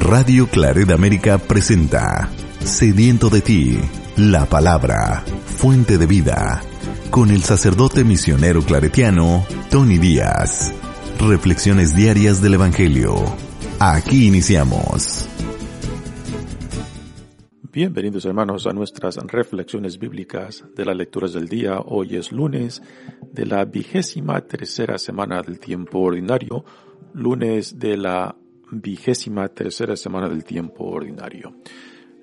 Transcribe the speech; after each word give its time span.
Radio 0.00 0.48
Claret 0.48 0.90
América 0.90 1.36
presenta 1.38 2.30
Sediento 2.60 3.28
de 3.28 3.42
ti, 3.42 3.78
la 4.16 4.46
palabra, 4.46 5.22
fuente 5.44 5.98
de 5.98 6.06
vida, 6.06 6.62
con 7.10 7.30
el 7.30 7.42
sacerdote 7.42 8.02
misionero 8.02 8.62
claretiano 8.62 9.44
Tony 9.70 9.98
Díaz. 9.98 10.72
Reflexiones 11.20 11.94
diarias 11.94 12.40
del 12.40 12.54
Evangelio. 12.54 13.14
Aquí 13.78 14.26
iniciamos. 14.26 15.28
Bienvenidos 17.70 18.24
hermanos 18.24 18.66
a 18.66 18.72
nuestras 18.72 19.16
reflexiones 19.16 19.98
bíblicas 19.98 20.64
de 20.74 20.86
las 20.86 20.96
lecturas 20.96 21.34
del 21.34 21.46
día. 21.46 21.78
Hoy 21.78 22.16
es 22.16 22.32
lunes 22.32 22.82
de 23.32 23.46
la 23.46 23.64
vigésima 23.66 24.40
tercera 24.40 24.98
semana 24.98 25.42
del 25.42 25.60
tiempo 25.60 26.00
ordinario, 26.00 26.64
lunes 27.12 27.78
de 27.78 27.96
la 27.98 28.34
vigésima 28.70 29.48
tercera 29.48 29.96
semana 29.96 30.28
del 30.28 30.44
tiempo 30.44 30.84
ordinario. 30.84 31.54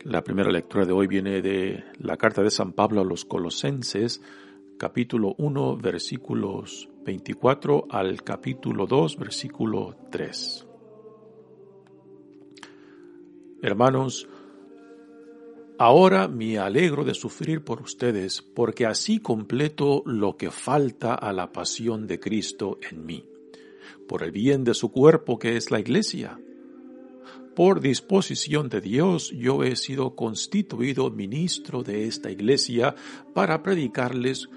La 0.03 0.23
primera 0.23 0.52
lectura 0.52 0.85
de 0.85 0.94
hoy 0.94 1.08
viene 1.08 1.41
de 1.41 1.84
la 1.99 2.17
carta 2.17 2.41
de 2.41 2.52
San 2.52 2.73
Pablo 2.73 3.02
a 3.02 3.05
los 3.05 3.26
Colosenses, 3.26 4.22
capítulo 4.77 5.36
1, 5.38 5.77
versículos 5.77 6.89
24 7.05 7.88
al 7.89 8.23
capítulo 8.23 8.86
2, 8.86 9.17
versículo 9.17 9.95
3. 10.12 10.67
Hermanos, 13.61 14.27
Ahora 15.80 16.27
me 16.27 16.58
alegro 16.58 17.03
de 17.03 17.14
sufrir 17.14 17.64
por 17.64 17.84
ustedes, 17.84 18.41
porque 18.41 18.88
así 18.88 19.20
completo 19.20 20.02
lo 20.08 20.36
que 20.36 20.50
falta 20.50 21.14
a 21.14 21.31
la 21.34 21.52
pasión 21.52 22.08
de 22.08 22.20
Cristo 22.20 22.80
en 22.89 23.05
mí, 23.05 23.30
por 24.07 24.23
el 24.23 24.31
bien 24.31 24.63
de 24.63 24.73
su 24.73 24.91
cuerpo 24.91 25.38
que 25.39 25.57
es 25.57 25.71
la 25.71 25.79
Iglesia. 25.79 26.39
Por 27.55 27.81
disposición 27.81 28.70
de 28.70 28.81
Dios 28.81 29.31
yo 29.31 29.63
he 29.63 29.75
sido 29.75 30.16
constituido 30.16 31.09
ministro 31.09 31.83
de 31.83 32.05
esta 32.05 32.30
Iglesia 32.30 32.95
para 33.33 33.64
predicarles 33.64 34.47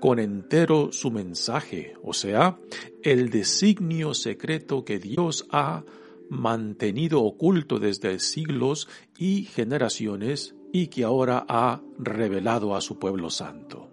con 0.00 0.18
entero 0.18 0.92
su 0.92 1.10
mensaje, 1.10 1.94
o 2.02 2.12
sea, 2.12 2.58
el 3.02 3.30
designio 3.30 4.12
secreto 4.12 4.84
que 4.84 4.98
Dios 4.98 5.46
ha 5.50 5.84
mantenido 6.28 7.22
oculto 7.22 7.78
desde 7.78 8.18
siglos 8.18 8.88
y 9.16 9.44
generaciones 9.44 10.54
y 10.72 10.88
que 10.88 11.04
ahora 11.04 11.46
ha 11.48 11.80
revelado 11.98 12.74
a 12.76 12.82
su 12.82 12.98
pueblo 12.98 13.30
santo. 13.30 13.88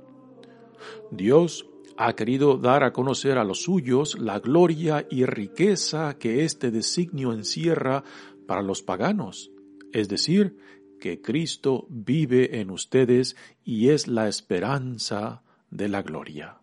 Dios 1.11 1.70
ha 2.03 2.15
querido 2.15 2.57
dar 2.57 2.83
a 2.83 2.93
conocer 2.93 3.37
a 3.37 3.43
los 3.43 3.61
suyos 3.61 4.17
la 4.17 4.39
gloria 4.39 5.05
y 5.11 5.25
riqueza 5.25 6.17
que 6.17 6.43
este 6.43 6.71
designio 6.71 7.31
encierra 7.31 8.03
para 8.47 8.63
los 8.63 8.81
paganos, 8.81 9.51
es 9.93 10.09
decir, 10.09 10.57
que 10.99 11.21
Cristo 11.21 11.85
vive 11.89 12.59
en 12.59 12.71
ustedes 12.71 13.35
y 13.63 13.89
es 13.89 14.07
la 14.07 14.27
esperanza 14.27 15.43
de 15.69 15.89
la 15.89 16.01
gloria. 16.01 16.57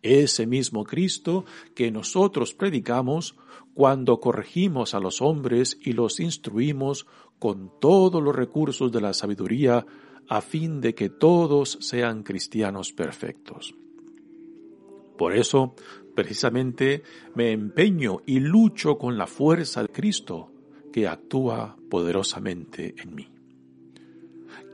Ese 0.00 0.46
mismo 0.46 0.84
Cristo 0.84 1.44
que 1.74 1.90
nosotros 1.90 2.54
predicamos 2.54 3.34
cuando 3.74 4.20
corregimos 4.20 4.94
a 4.94 5.00
los 5.00 5.22
hombres 5.22 5.76
y 5.82 5.92
los 5.92 6.20
instruimos 6.20 7.08
con 7.40 7.72
todos 7.80 8.22
los 8.22 8.34
recursos 8.34 8.92
de 8.92 9.00
la 9.00 9.12
sabiduría 9.12 9.84
a 10.28 10.40
fin 10.40 10.80
de 10.80 10.94
que 10.94 11.08
todos 11.08 11.78
sean 11.80 12.22
cristianos 12.22 12.92
perfectos. 12.92 13.74
Por 15.22 15.36
eso, 15.36 15.76
precisamente, 16.16 17.04
me 17.36 17.52
empeño 17.52 18.22
y 18.26 18.40
lucho 18.40 18.98
con 18.98 19.16
la 19.16 19.28
fuerza 19.28 19.82
de 19.82 19.88
Cristo 19.88 20.50
que 20.92 21.06
actúa 21.06 21.76
poderosamente 21.88 22.96
en 23.00 23.14
mí. 23.14 23.28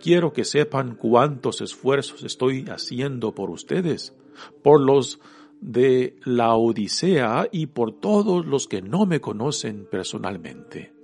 Quiero 0.01 0.33
que 0.33 0.47
sepan 0.47 0.95
cuántos 0.95 1.61
esfuerzos 1.61 2.23
estoy 2.23 2.65
haciendo 2.71 3.35
por 3.35 3.51
ustedes, 3.51 4.17
por 4.63 4.81
los 4.81 5.21
de 5.61 6.17
la 6.25 6.55
Odisea 6.55 7.51
y 7.53 7.67
por 7.67 8.01
todos 8.01 8.47
los 8.47 8.69
que 8.69 8.81
no 8.81 9.05
me 9.05 9.21
conocen 9.21 9.87
personalmente. 9.91 10.95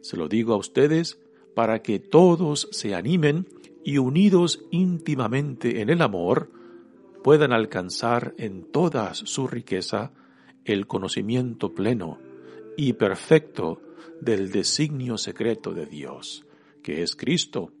Se 0.00 0.16
lo 0.16 0.28
digo 0.28 0.54
a 0.54 0.58
ustedes 0.58 1.18
para 1.56 1.82
que 1.82 1.98
todos 1.98 2.68
se 2.70 2.94
animen 2.94 3.48
y 3.82 3.98
unidos 3.98 4.64
íntimamente 4.70 5.80
en 5.80 5.90
el 5.90 6.02
amor, 6.02 6.59
puedan 7.22 7.52
alcanzar 7.52 8.34
en 8.38 8.70
toda 8.70 9.14
su 9.14 9.46
riqueza 9.46 10.12
el 10.64 10.86
conocimiento 10.86 11.74
pleno 11.74 12.18
y 12.76 12.94
perfecto 12.94 13.80
del 14.20 14.50
designio 14.50 15.18
secreto 15.18 15.72
de 15.72 15.86
Dios, 15.86 16.46
que 16.82 17.02
es 17.02 17.16
Cristo, 17.16 17.72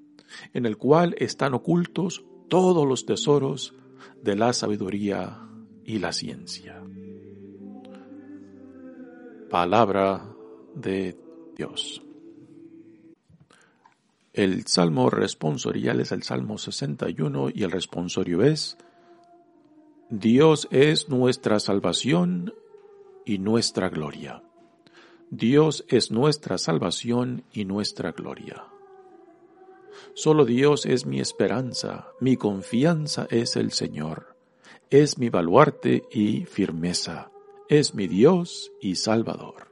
en 0.52 0.66
el 0.66 0.76
cual 0.76 1.14
están 1.18 1.54
ocultos 1.54 2.24
todos 2.48 2.86
los 2.86 3.06
tesoros 3.06 3.74
de 4.22 4.36
la 4.36 4.52
sabiduría 4.52 5.38
y 5.84 5.98
la 5.98 6.12
ciencia. 6.12 6.82
Palabra 9.48 10.32
de 10.74 11.16
Dios. 11.56 12.02
El 14.32 14.66
salmo 14.66 15.10
responsorial 15.10 16.00
es 16.00 16.12
el 16.12 16.22
Salmo 16.22 16.56
61 16.56 17.48
y 17.52 17.64
el 17.64 17.70
responsorio 17.72 18.42
es, 18.42 18.78
Dios 20.12 20.66
es 20.72 21.08
nuestra 21.08 21.60
salvación 21.60 22.52
y 23.24 23.38
nuestra 23.38 23.88
gloria. 23.88 24.42
Dios 25.30 25.84
es 25.86 26.10
nuestra 26.10 26.58
salvación 26.58 27.44
y 27.52 27.64
nuestra 27.64 28.10
gloria. 28.10 28.64
Solo 30.14 30.44
Dios 30.44 30.84
es 30.84 31.06
mi 31.06 31.20
esperanza, 31.20 32.08
mi 32.18 32.36
confianza 32.36 33.28
es 33.30 33.54
el 33.54 33.70
Señor, 33.70 34.36
es 34.90 35.16
mi 35.16 35.28
baluarte 35.28 36.02
y 36.10 36.44
firmeza, 36.44 37.30
es 37.68 37.94
mi 37.94 38.08
Dios 38.08 38.72
y 38.80 38.96
Salvador. 38.96 39.68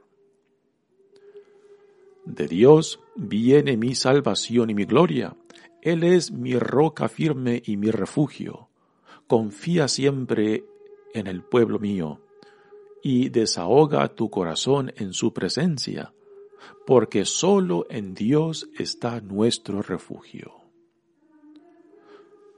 De 2.23 2.47
Dios 2.47 3.01
viene 3.17 3.75
mi 3.75 3.93
salvación 3.93 4.69
y 4.69 4.73
mi 4.73 4.85
gloria, 4.85 5.35
Él 5.81 6.05
es 6.05 6.31
mi 6.31 6.57
roca 6.57 7.09
firme 7.09 7.61
y 7.65 7.75
mi 7.75 7.91
refugio. 7.91 8.68
Confía 9.29 9.87
siempre 9.87 10.65
en 11.13 11.27
el 11.27 11.43
pueblo 11.43 11.77
mío 11.77 12.19
y 13.03 13.29
desahoga 13.29 14.07
tu 14.15 14.31
corazón 14.31 14.91
en 14.95 15.13
su 15.13 15.33
presencia 15.33 16.11
porque 16.87 17.25
solo 17.25 17.85
en 17.91 18.15
Dios 18.15 18.71
está 18.79 19.21
nuestro 19.21 19.83
refugio. 19.83 20.55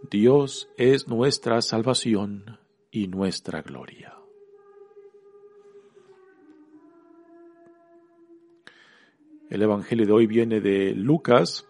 Dios 0.09 0.69
es 0.77 1.09
nuestra 1.09 1.61
salvación 1.61 2.57
y 2.89 3.09
nuestra 3.09 3.61
gloria. 3.61 4.15
El 9.49 9.61
Evangelio 9.61 10.05
de 10.05 10.11
hoy 10.13 10.25
viene 10.25 10.61
de 10.61 10.95
Lucas, 10.95 11.67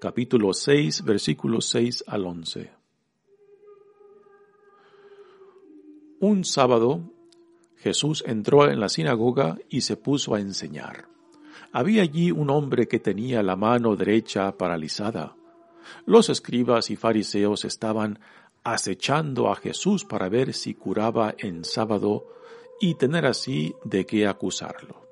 capítulo 0.00 0.52
6, 0.52 1.02
versículos 1.02 1.66
6 1.66 2.04
al 2.06 2.26
11. 2.26 2.75
Un 6.20 6.44
sábado 6.44 7.02
Jesús 7.76 8.24
entró 8.26 8.70
en 8.70 8.80
la 8.80 8.88
sinagoga 8.88 9.58
y 9.68 9.82
se 9.82 9.96
puso 9.96 10.34
a 10.34 10.40
enseñar. 10.40 11.08
Había 11.72 12.02
allí 12.02 12.30
un 12.30 12.50
hombre 12.50 12.88
que 12.88 12.98
tenía 12.98 13.42
la 13.42 13.54
mano 13.54 13.96
derecha 13.96 14.56
paralizada. 14.56 15.36
Los 16.06 16.30
escribas 16.30 16.90
y 16.90 16.96
fariseos 16.96 17.64
estaban 17.64 18.18
acechando 18.64 19.50
a 19.50 19.56
Jesús 19.56 20.04
para 20.04 20.28
ver 20.28 20.54
si 20.54 20.74
curaba 20.74 21.34
en 21.38 21.64
sábado 21.64 22.26
y 22.80 22.94
tener 22.94 23.26
así 23.26 23.74
de 23.84 24.06
qué 24.06 24.26
acusarlo. 24.26 25.06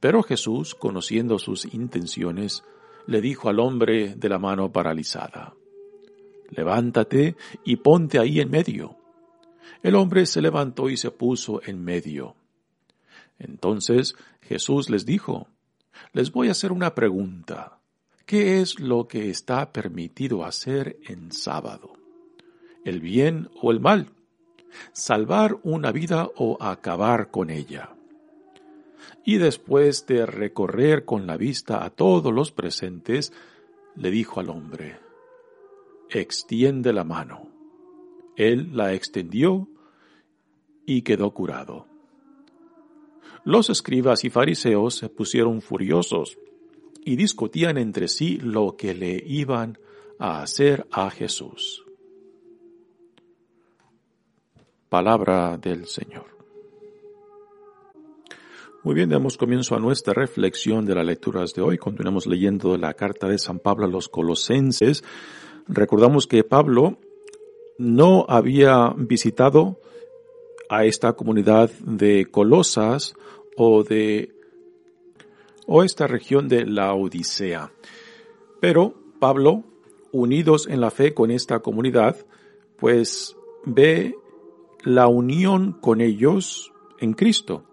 Pero 0.00 0.22
Jesús, 0.22 0.74
conociendo 0.74 1.38
sus 1.38 1.72
intenciones, 1.72 2.64
le 3.06 3.20
dijo 3.20 3.48
al 3.48 3.60
hombre 3.60 4.14
de 4.16 4.28
la 4.28 4.38
mano 4.38 4.72
paralizada, 4.72 5.54
Levántate 6.48 7.36
y 7.64 7.76
ponte 7.76 8.18
ahí 8.18 8.40
en 8.40 8.50
medio. 8.50 8.99
El 9.82 9.94
hombre 9.94 10.26
se 10.26 10.42
levantó 10.42 10.90
y 10.90 10.96
se 10.96 11.10
puso 11.10 11.60
en 11.64 11.82
medio. 11.82 12.34
Entonces 13.38 14.14
Jesús 14.42 14.90
les 14.90 15.06
dijo, 15.06 15.48
les 16.12 16.32
voy 16.32 16.48
a 16.48 16.52
hacer 16.52 16.72
una 16.72 16.94
pregunta. 16.94 17.78
¿Qué 18.26 18.60
es 18.60 18.78
lo 18.78 19.08
que 19.08 19.30
está 19.30 19.72
permitido 19.72 20.44
hacer 20.44 20.98
en 21.06 21.32
sábado? 21.32 21.94
¿El 22.84 23.00
bien 23.00 23.50
o 23.60 23.70
el 23.70 23.80
mal? 23.80 24.10
¿Salvar 24.92 25.58
una 25.64 25.90
vida 25.90 26.28
o 26.36 26.56
acabar 26.60 27.30
con 27.30 27.50
ella? 27.50 27.90
Y 29.24 29.38
después 29.38 30.06
de 30.06 30.26
recorrer 30.26 31.04
con 31.04 31.26
la 31.26 31.36
vista 31.36 31.84
a 31.84 31.90
todos 31.90 32.32
los 32.32 32.52
presentes, 32.52 33.32
le 33.96 34.10
dijo 34.10 34.40
al 34.40 34.50
hombre, 34.50 34.98
extiende 36.08 36.92
la 36.92 37.04
mano. 37.04 37.49
Él 38.40 38.70
la 38.72 38.94
extendió 38.94 39.68
y 40.86 41.02
quedó 41.02 41.30
curado. 41.32 41.86
los 43.44 43.68
escribas 43.68 44.24
y 44.24 44.30
fariseos 44.30 44.94
se 44.94 45.10
pusieron 45.10 45.60
furiosos 45.60 46.38
y 47.04 47.16
discutían 47.16 47.76
entre 47.76 48.08
sí 48.08 48.38
lo 48.38 48.76
que 48.78 48.94
le 48.94 49.22
iban 49.26 49.78
a 50.18 50.40
hacer 50.40 50.86
a 50.90 51.10
Jesús. 51.10 51.84
Palabra 54.88 55.58
del 55.58 55.84
Señor. 55.86 56.26
Muy 58.82 58.94
bien, 58.94 59.10
damos 59.10 59.36
comienzo 59.36 59.76
a 59.76 59.80
nuestra 59.80 60.14
reflexión 60.14 60.86
de 60.86 60.94
las 60.94 61.04
lecturas 61.04 61.52
de 61.52 61.60
hoy. 61.60 61.76
Continuamos 61.76 62.26
leyendo 62.26 62.78
la 62.78 62.94
carta 62.94 63.28
de 63.28 63.36
San 63.36 63.58
Pablo 63.58 63.84
a 63.84 63.90
los 63.90 64.08
colosenses. 64.08 65.04
Recordamos 65.68 66.26
que 66.26 66.42
Pablo 66.42 66.98
no 67.80 68.26
había 68.28 68.92
visitado 68.94 69.80
a 70.68 70.84
esta 70.84 71.14
comunidad 71.14 71.70
de 71.80 72.26
Colosas 72.30 73.14
o 73.56 73.84
de 73.84 74.34
o 75.66 75.82
esta 75.82 76.06
región 76.06 76.46
de 76.46 76.66
la 76.66 76.92
Odisea. 76.92 77.72
Pero 78.60 78.92
Pablo, 79.18 79.64
unidos 80.12 80.68
en 80.68 80.82
la 80.82 80.90
fe 80.90 81.14
con 81.14 81.30
esta 81.30 81.60
comunidad, 81.60 82.16
pues 82.76 83.34
ve 83.64 84.14
la 84.82 85.08
unión 85.08 85.72
con 85.72 86.02
ellos 86.02 86.74
en 86.98 87.14
Cristo 87.14 87.64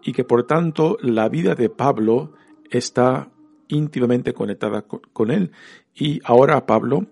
y 0.00 0.12
que 0.12 0.22
por 0.22 0.46
tanto 0.46 0.96
la 1.00 1.28
vida 1.28 1.56
de 1.56 1.70
Pablo 1.70 2.34
está 2.70 3.32
íntimamente 3.66 4.32
conectada 4.32 4.82
con 4.82 5.32
él. 5.32 5.50
Y 5.92 6.20
ahora 6.22 6.66
Pablo 6.66 7.06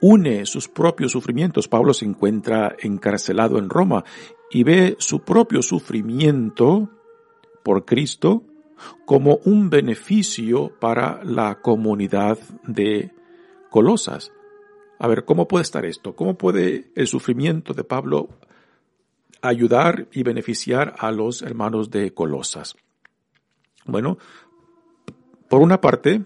une 0.00 0.46
sus 0.46 0.68
propios 0.68 1.12
sufrimientos. 1.12 1.68
Pablo 1.68 1.94
se 1.94 2.04
encuentra 2.04 2.74
encarcelado 2.78 3.58
en 3.58 3.70
Roma 3.70 4.04
y 4.50 4.64
ve 4.64 4.96
su 4.98 5.20
propio 5.20 5.62
sufrimiento 5.62 6.88
por 7.62 7.84
Cristo 7.84 8.42
como 9.04 9.38
un 9.44 9.70
beneficio 9.70 10.72
para 10.80 11.22
la 11.24 11.60
comunidad 11.60 12.38
de 12.66 13.12
Colosas. 13.68 14.32
A 14.98 15.06
ver, 15.08 15.24
¿cómo 15.24 15.48
puede 15.48 15.62
estar 15.62 15.84
esto? 15.84 16.14
¿Cómo 16.14 16.36
puede 16.36 16.90
el 16.94 17.06
sufrimiento 17.06 17.72
de 17.74 17.84
Pablo 17.84 18.28
ayudar 19.42 20.08
y 20.12 20.22
beneficiar 20.22 20.94
a 20.98 21.10
los 21.12 21.42
hermanos 21.42 21.90
de 21.90 22.12
Colosas? 22.12 22.76
Bueno, 23.86 24.18
por 25.48 25.62
una 25.62 25.80
parte, 25.80 26.22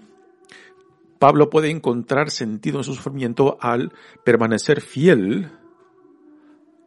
Pablo 1.18 1.50
puede 1.50 1.70
encontrar 1.70 2.30
sentido 2.30 2.78
en 2.78 2.84
su 2.84 2.94
sufrimiento 2.94 3.56
al 3.60 3.92
permanecer 4.24 4.80
fiel 4.80 5.50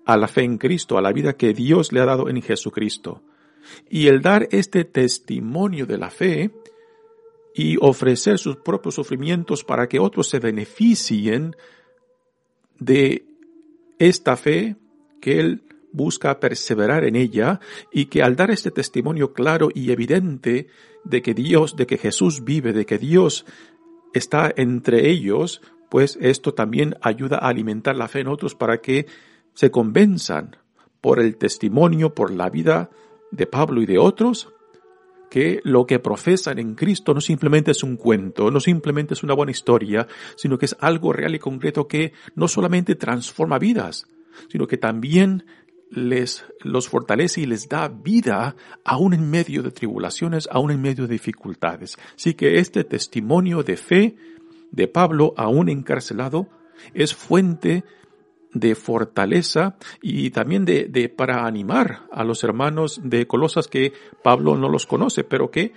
a 0.05 0.17
la 0.17 0.27
fe 0.27 0.43
en 0.43 0.57
Cristo, 0.57 0.97
a 0.97 1.01
la 1.01 1.11
vida 1.11 1.33
que 1.33 1.53
Dios 1.53 1.91
le 1.91 1.99
ha 1.99 2.05
dado 2.05 2.29
en 2.29 2.41
Jesucristo. 2.41 3.23
Y 3.89 4.07
el 4.07 4.21
dar 4.21 4.47
este 4.51 4.85
testimonio 4.85 5.85
de 5.85 5.97
la 5.97 6.09
fe 6.09 6.51
y 7.53 7.77
ofrecer 7.81 8.37
sus 8.37 8.57
propios 8.57 8.95
sufrimientos 8.95 9.63
para 9.63 9.89
que 9.89 9.99
otros 9.99 10.29
se 10.29 10.39
beneficien 10.39 11.55
de 12.79 13.25
esta 13.99 14.37
fe 14.37 14.75
que 15.19 15.39
él 15.39 15.63
busca 15.91 16.39
perseverar 16.39 17.03
en 17.03 17.15
ella 17.15 17.59
y 17.91 18.05
que 18.05 18.21
al 18.21 18.35
dar 18.35 18.51
este 18.51 18.71
testimonio 18.71 19.33
claro 19.33 19.69
y 19.73 19.91
evidente 19.91 20.67
de 21.03 21.21
que 21.21 21.33
Dios, 21.33 21.75
de 21.75 21.87
que 21.87 21.97
Jesús 21.97 22.43
vive, 22.43 22.73
de 22.73 22.85
que 22.85 22.97
Dios 22.97 23.45
está 24.13 24.53
entre 24.55 25.09
ellos, 25.09 25.61
pues 25.89 26.17
esto 26.21 26.53
también 26.53 26.95
ayuda 27.01 27.37
a 27.37 27.49
alimentar 27.49 27.95
la 27.95 28.07
fe 28.07 28.21
en 28.21 28.27
otros 28.27 28.55
para 28.55 28.81
que 28.81 29.07
se 29.53 29.71
convenzan 29.71 30.57
por 31.01 31.19
el 31.19 31.37
testimonio, 31.37 32.13
por 32.13 32.31
la 32.31 32.49
vida 32.49 32.89
de 33.31 33.47
Pablo 33.47 33.81
y 33.81 33.85
de 33.85 33.97
otros, 33.97 34.49
que 35.29 35.59
lo 35.63 35.85
que 35.85 35.99
profesan 35.99 36.59
en 36.59 36.75
Cristo 36.75 37.13
no 37.13 37.21
simplemente 37.21 37.71
es 37.71 37.83
un 37.83 37.97
cuento, 37.97 38.49
no 38.51 38.59
simplemente 38.59 39.13
es 39.13 39.23
una 39.23 39.33
buena 39.33 39.51
historia, 39.51 40.07
sino 40.35 40.57
que 40.57 40.65
es 40.65 40.75
algo 40.79 41.11
real 41.13 41.35
y 41.35 41.39
concreto 41.39 41.87
que 41.87 42.13
no 42.35 42.47
solamente 42.47 42.95
transforma 42.95 43.59
vidas, 43.59 44.07
sino 44.49 44.67
que 44.67 44.77
también 44.77 45.45
les 45.89 46.45
los 46.61 46.89
fortalece 46.89 47.41
y 47.41 47.45
les 47.45 47.69
da 47.69 47.87
vida 47.87 48.55
aún 48.83 49.13
en 49.13 49.29
medio 49.29 49.63
de 49.63 49.71
tribulaciones, 49.71 50.47
aún 50.51 50.71
en 50.71 50.81
medio 50.81 51.07
de 51.07 51.13
dificultades. 51.13 51.97
Así 52.15 52.33
que 52.33 52.59
este 52.59 52.83
testimonio 52.83 53.63
de 53.63 53.77
fe 53.77 54.15
de 54.71 54.87
Pablo, 54.87 55.33
aún 55.37 55.69
encarcelado, 55.69 56.47
es 56.93 57.15
fuente 57.15 57.83
de 58.53 58.75
fortaleza 58.75 59.77
y 60.01 60.29
también 60.31 60.65
de, 60.65 60.85
de, 60.85 61.09
para 61.09 61.45
animar 61.45 62.07
a 62.11 62.23
los 62.23 62.43
hermanos 62.43 63.01
de 63.03 63.27
Colosas 63.27 63.67
que 63.67 63.93
Pablo 64.23 64.57
no 64.57 64.69
los 64.69 64.85
conoce, 64.85 65.23
pero 65.23 65.51
que 65.51 65.73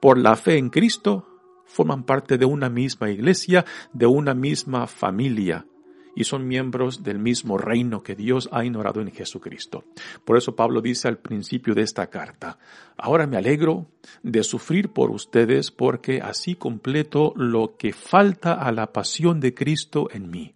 por 0.00 0.18
la 0.18 0.36
fe 0.36 0.56
en 0.56 0.70
Cristo 0.70 1.26
forman 1.66 2.04
parte 2.04 2.38
de 2.38 2.44
una 2.44 2.68
misma 2.68 3.10
iglesia, 3.10 3.64
de 3.92 4.06
una 4.06 4.34
misma 4.34 4.86
familia 4.86 5.66
y 6.14 6.24
son 6.24 6.46
miembros 6.46 7.02
del 7.02 7.18
mismo 7.18 7.58
reino 7.58 8.02
que 8.02 8.14
Dios 8.14 8.48
ha 8.52 8.64
ignorado 8.64 9.00
en 9.00 9.10
Jesucristo. 9.10 9.84
Por 10.24 10.36
eso 10.36 10.54
Pablo 10.54 10.80
dice 10.80 11.08
al 11.08 11.18
principio 11.18 11.74
de 11.74 11.82
esta 11.82 12.08
carta, 12.08 12.58
ahora 12.96 13.26
me 13.26 13.36
alegro 13.36 13.86
de 14.22 14.42
sufrir 14.42 14.90
por 14.90 15.10
ustedes 15.10 15.70
porque 15.70 16.20
así 16.20 16.54
completo 16.54 17.32
lo 17.36 17.76
que 17.76 17.92
falta 17.92 18.54
a 18.54 18.72
la 18.72 18.92
pasión 18.92 19.40
de 19.40 19.54
Cristo 19.54 20.08
en 20.12 20.30
mí. 20.30 20.54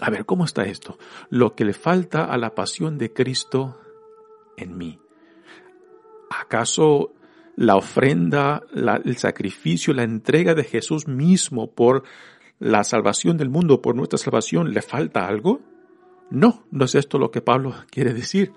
A 0.00 0.10
ver, 0.10 0.24
¿cómo 0.24 0.44
está 0.44 0.64
esto? 0.64 0.98
Lo 1.30 1.54
que 1.54 1.64
le 1.64 1.72
falta 1.72 2.24
a 2.24 2.36
la 2.36 2.54
pasión 2.54 2.98
de 2.98 3.12
Cristo 3.12 3.80
en 4.56 4.76
mí. 4.76 4.98
¿Acaso 6.30 7.12
la 7.56 7.76
ofrenda, 7.76 8.62
el 9.04 9.16
sacrificio, 9.16 9.94
la 9.94 10.02
entrega 10.02 10.54
de 10.54 10.64
Jesús 10.64 11.06
mismo 11.06 11.70
por 11.70 12.02
la 12.58 12.84
salvación 12.84 13.36
del 13.36 13.50
mundo, 13.50 13.82
por 13.82 13.94
nuestra 13.94 14.18
salvación, 14.18 14.72
le 14.72 14.82
falta 14.82 15.26
algo? 15.26 15.60
No, 16.30 16.64
no 16.70 16.84
es 16.84 16.94
esto 16.94 17.18
lo 17.18 17.30
que 17.30 17.40
Pablo 17.40 17.74
quiere 17.90 18.14
decir. 18.14 18.52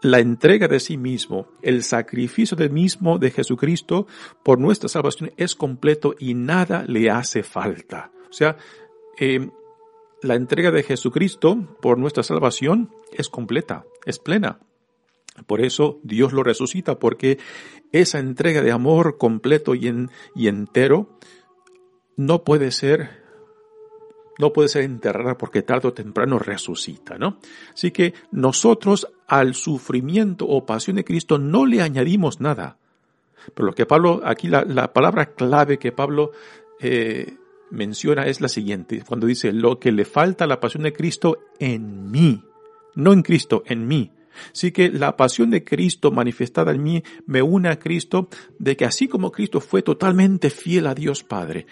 La 0.00 0.20
entrega 0.20 0.68
de 0.68 0.78
sí 0.78 0.96
mismo, 0.96 1.48
el 1.60 1.82
sacrificio 1.82 2.56
del 2.56 2.70
mismo 2.70 3.18
de 3.18 3.32
Jesucristo 3.32 4.06
por 4.44 4.60
nuestra 4.60 4.88
salvación 4.88 5.32
es 5.36 5.56
completo 5.56 6.14
y 6.18 6.34
nada 6.34 6.84
le 6.86 7.10
hace 7.10 7.42
falta. 7.42 8.12
O 8.30 8.32
sea, 8.32 8.56
eh, 9.18 9.50
la 10.22 10.34
entrega 10.34 10.70
de 10.70 10.84
Jesucristo 10.84 11.76
por 11.80 11.98
nuestra 11.98 12.22
salvación 12.22 12.90
es 13.12 13.28
completa, 13.28 13.84
es 14.04 14.18
plena. 14.18 14.60
Por 15.46 15.60
eso 15.60 16.00
Dios 16.02 16.32
lo 16.32 16.42
resucita, 16.42 16.98
porque 16.98 17.38
esa 17.92 18.18
entrega 18.18 18.62
de 18.62 18.72
amor 18.72 19.18
completo 19.18 19.74
y, 19.74 19.88
en, 19.88 20.10
y 20.34 20.48
entero 20.48 21.18
no 22.18 22.44
puede 22.44 22.72
ser 22.72 23.26
no 24.38 24.52
puede 24.52 24.68
ser 24.68 24.84
enterrada 24.84 25.36
porque 25.36 25.62
tarde 25.62 25.88
o 25.88 25.92
temprano 25.92 26.38
resucita, 26.38 27.18
¿no? 27.18 27.38
Así 27.74 27.90
que 27.90 28.14
nosotros 28.30 29.08
al 29.26 29.54
sufrimiento 29.54 30.46
o 30.46 30.64
pasión 30.64 30.96
de 30.96 31.04
Cristo 31.04 31.38
no 31.38 31.66
le 31.66 31.82
añadimos 31.82 32.40
nada. 32.40 32.78
Pero 33.52 33.66
lo 33.66 33.74
que 33.74 33.84
Pablo, 33.84 34.20
aquí 34.24 34.46
la, 34.46 34.62
la 34.62 34.92
palabra 34.92 35.34
clave 35.34 35.78
que 35.78 35.90
Pablo 35.90 36.30
eh, 36.78 37.36
menciona 37.70 38.26
es 38.26 38.40
la 38.40 38.48
siguiente, 38.48 39.02
cuando 39.06 39.26
dice, 39.26 39.52
lo 39.52 39.80
que 39.80 39.90
le 39.90 40.04
falta 40.04 40.44
a 40.44 40.48
la 40.48 40.60
pasión 40.60 40.84
de 40.84 40.92
Cristo 40.92 41.38
en 41.58 42.08
mí, 42.12 42.42
no 42.94 43.12
en 43.12 43.22
Cristo, 43.22 43.64
en 43.66 43.88
mí. 43.88 44.12
Así 44.52 44.70
que 44.70 44.88
la 44.88 45.16
pasión 45.16 45.50
de 45.50 45.64
Cristo 45.64 46.12
manifestada 46.12 46.70
en 46.72 46.82
mí 46.82 47.02
me 47.26 47.42
une 47.42 47.70
a 47.70 47.78
Cristo 47.78 48.28
de 48.58 48.76
que 48.76 48.84
así 48.84 49.08
como 49.08 49.32
Cristo 49.32 49.60
fue 49.60 49.82
totalmente 49.82 50.50
fiel 50.50 50.86
a 50.86 50.94
Dios 50.94 51.24
Padre, 51.24 51.66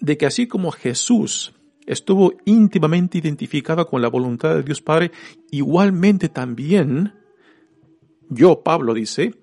de 0.00 0.16
que 0.16 0.26
así 0.26 0.46
como 0.46 0.70
Jesús 0.70 1.54
estuvo 1.86 2.34
íntimamente 2.44 3.18
identificado 3.18 3.86
con 3.86 4.02
la 4.02 4.08
voluntad 4.08 4.54
de 4.54 4.62
Dios 4.62 4.80
Padre, 4.80 5.10
igualmente 5.50 6.28
también 6.28 7.14
yo, 8.28 8.62
Pablo 8.62 8.94
dice, 8.94 9.34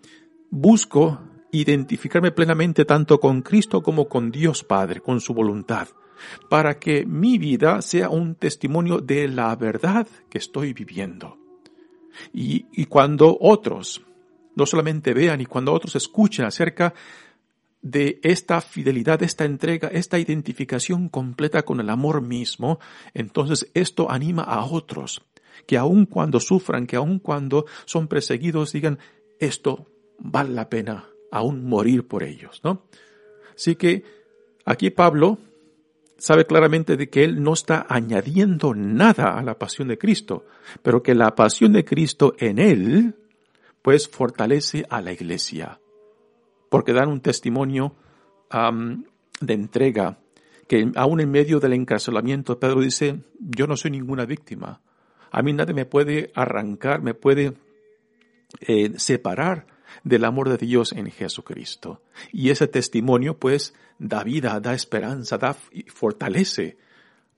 busco 0.49 1.19
identificarme 1.51 2.31
plenamente 2.31 2.85
tanto 2.85 3.19
con 3.19 3.41
Cristo 3.41 3.83
como 3.83 4.07
con 4.07 4.31
Dios 4.31 4.63
Padre, 4.63 5.01
con 5.01 5.19
su 5.19 5.33
voluntad, 5.33 5.89
para 6.49 6.79
que 6.79 7.05
mi 7.05 7.37
vida 7.37 7.81
sea 7.81 8.09
un 8.09 8.35
testimonio 8.35 8.99
de 8.99 9.27
la 9.27 9.53
verdad 9.57 10.07
que 10.29 10.37
estoy 10.37 10.71
viviendo. 10.71 11.37
Y, 12.33 12.65
y 12.71 12.85
cuando 12.85 13.37
otros 13.41 14.01
no 14.55 14.65
solamente 14.65 15.13
vean 15.13 15.41
y 15.41 15.45
cuando 15.45 15.73
otros 15.73 15.97
escuchen 15.97 16.45
acerca 16.45 16.93
de 17.81 18.19
esta 18.23 18.61
fidelidad, 18.61 19.21
esta 19.23 19.45
entrega, 19.45 19.87
esta 19.87 20.19
identificación 20.19 21.09
completa 21.09 21.63
con 21.63 21.79
el 21.79 21.89
amor 21.89 22.21
mismo, 22.21 22.79
entonces 23.13 23.69
esto 23.73 24.11
anima 24.11 24.43
a 24.43 24.65
otros 24.65 25.23
que 25.65 25.77
aun 25.77 26.05
cuando 26.05 26.39
sufran, 26.39 26.85
que 26.85 26.95
aun 26.95 27.19
cuando 27.19 27.65
son 27.85 28.07
perseguidos, 28.07 28.73
digan, 28.73 28.99
esto 29.39 29.87
vale 30.19 30.51
la 30.53 30.69
pena 30.69 31.05
aún 31.31 31.65
morir 31.67 32.07
por 32.07 32.23
ellos, 32.23 32.61
¿no? 32.63 32.83
Así 33.55 33.75
que 33.75 34.03
aquí 34.65 34.89
Pablo 34.91 35.39
sabe 36.17 36.45
claramente 36.45 36.97
de 36.97 37.09
que 37.09 37.23
él 37.23 37.41
no 37.41 37.53
está 37.53 37.85
añadiendo 37.89 38.73
nada 38.73 39.37
a 39.37 39.43
la 39.43 39.57
pasión 39.57 39.87
de 39.87 39.97
Cristo, 39.97 40.45
pero 40.81 41.03
que 41.03 41.15
la 41.15 41.35
pasión 41.35 41.73
de 41.73 41.85
Cristo 41.85 42.35
en 42.39 42.59
él, 42.59 43.15
pues 43.81 44.07
fortalece 44.07 44.85
a 44.89 45.01
la 45.01 45.11
iglesia, 45.11 45.79
porque 46.69 46.93
dan 46.93 47.09
un 47.09 47.21
testimonio 47.21 47.95
de 48.49 49.53
entrega, 49.53 50.19
que 50.67 50.91
aún 50.95 51.19
en 51.19 51.31
medio 51.31 51.59
del 51.59 51.73
encarcelamiento, 51.73 52.59
Pedro 52.59 52.81
dice, 52.81 53.23
yo 53.39 53.67
no 53.67 53.75
soy 53.77 53.91
ninguna 53.91 54.25
víctima, 54.25 54.81
a 55.31 55.41
mí 55.41 55.53
nadie 55.53 55.73
me 55.73 55.85
puede 55.85 56.31
arrancar, 56.35 57.01
me 57.01 57.13
puede 57.13 57.53
eh, 58.61 58.93
separar 58.97 59.67
del 60.03 60.25
amor 60.25 60.49
de 60.49 60.57
Dios 60.57 60.93
en 60.93 61.09
Jesucristo. 61.11 62.01
Y 62.31 62.49
ese 62.49 62.67
testimonio 62.67 63.37
pues 63.37 63.73
da 63.99 64.23
vida, 64.23 64.59
da 64.59 64.73
esperanza, 64.73 65.37
da 65.37 65.55
y 65.71 65.83
fortalece 65.83 66.77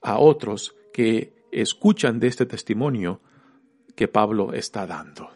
a 0.02 0.18
otros 0.18 0.74
que 0.92 1.34
escuchan 1.52 2.20
de 2.20 2.28
este 2.28 2.46
testimonio 2.46 3.20
que 3.94 4.08
Pablo 4.08 4.52
está 4.52 4.86
dando. 4.86 5.30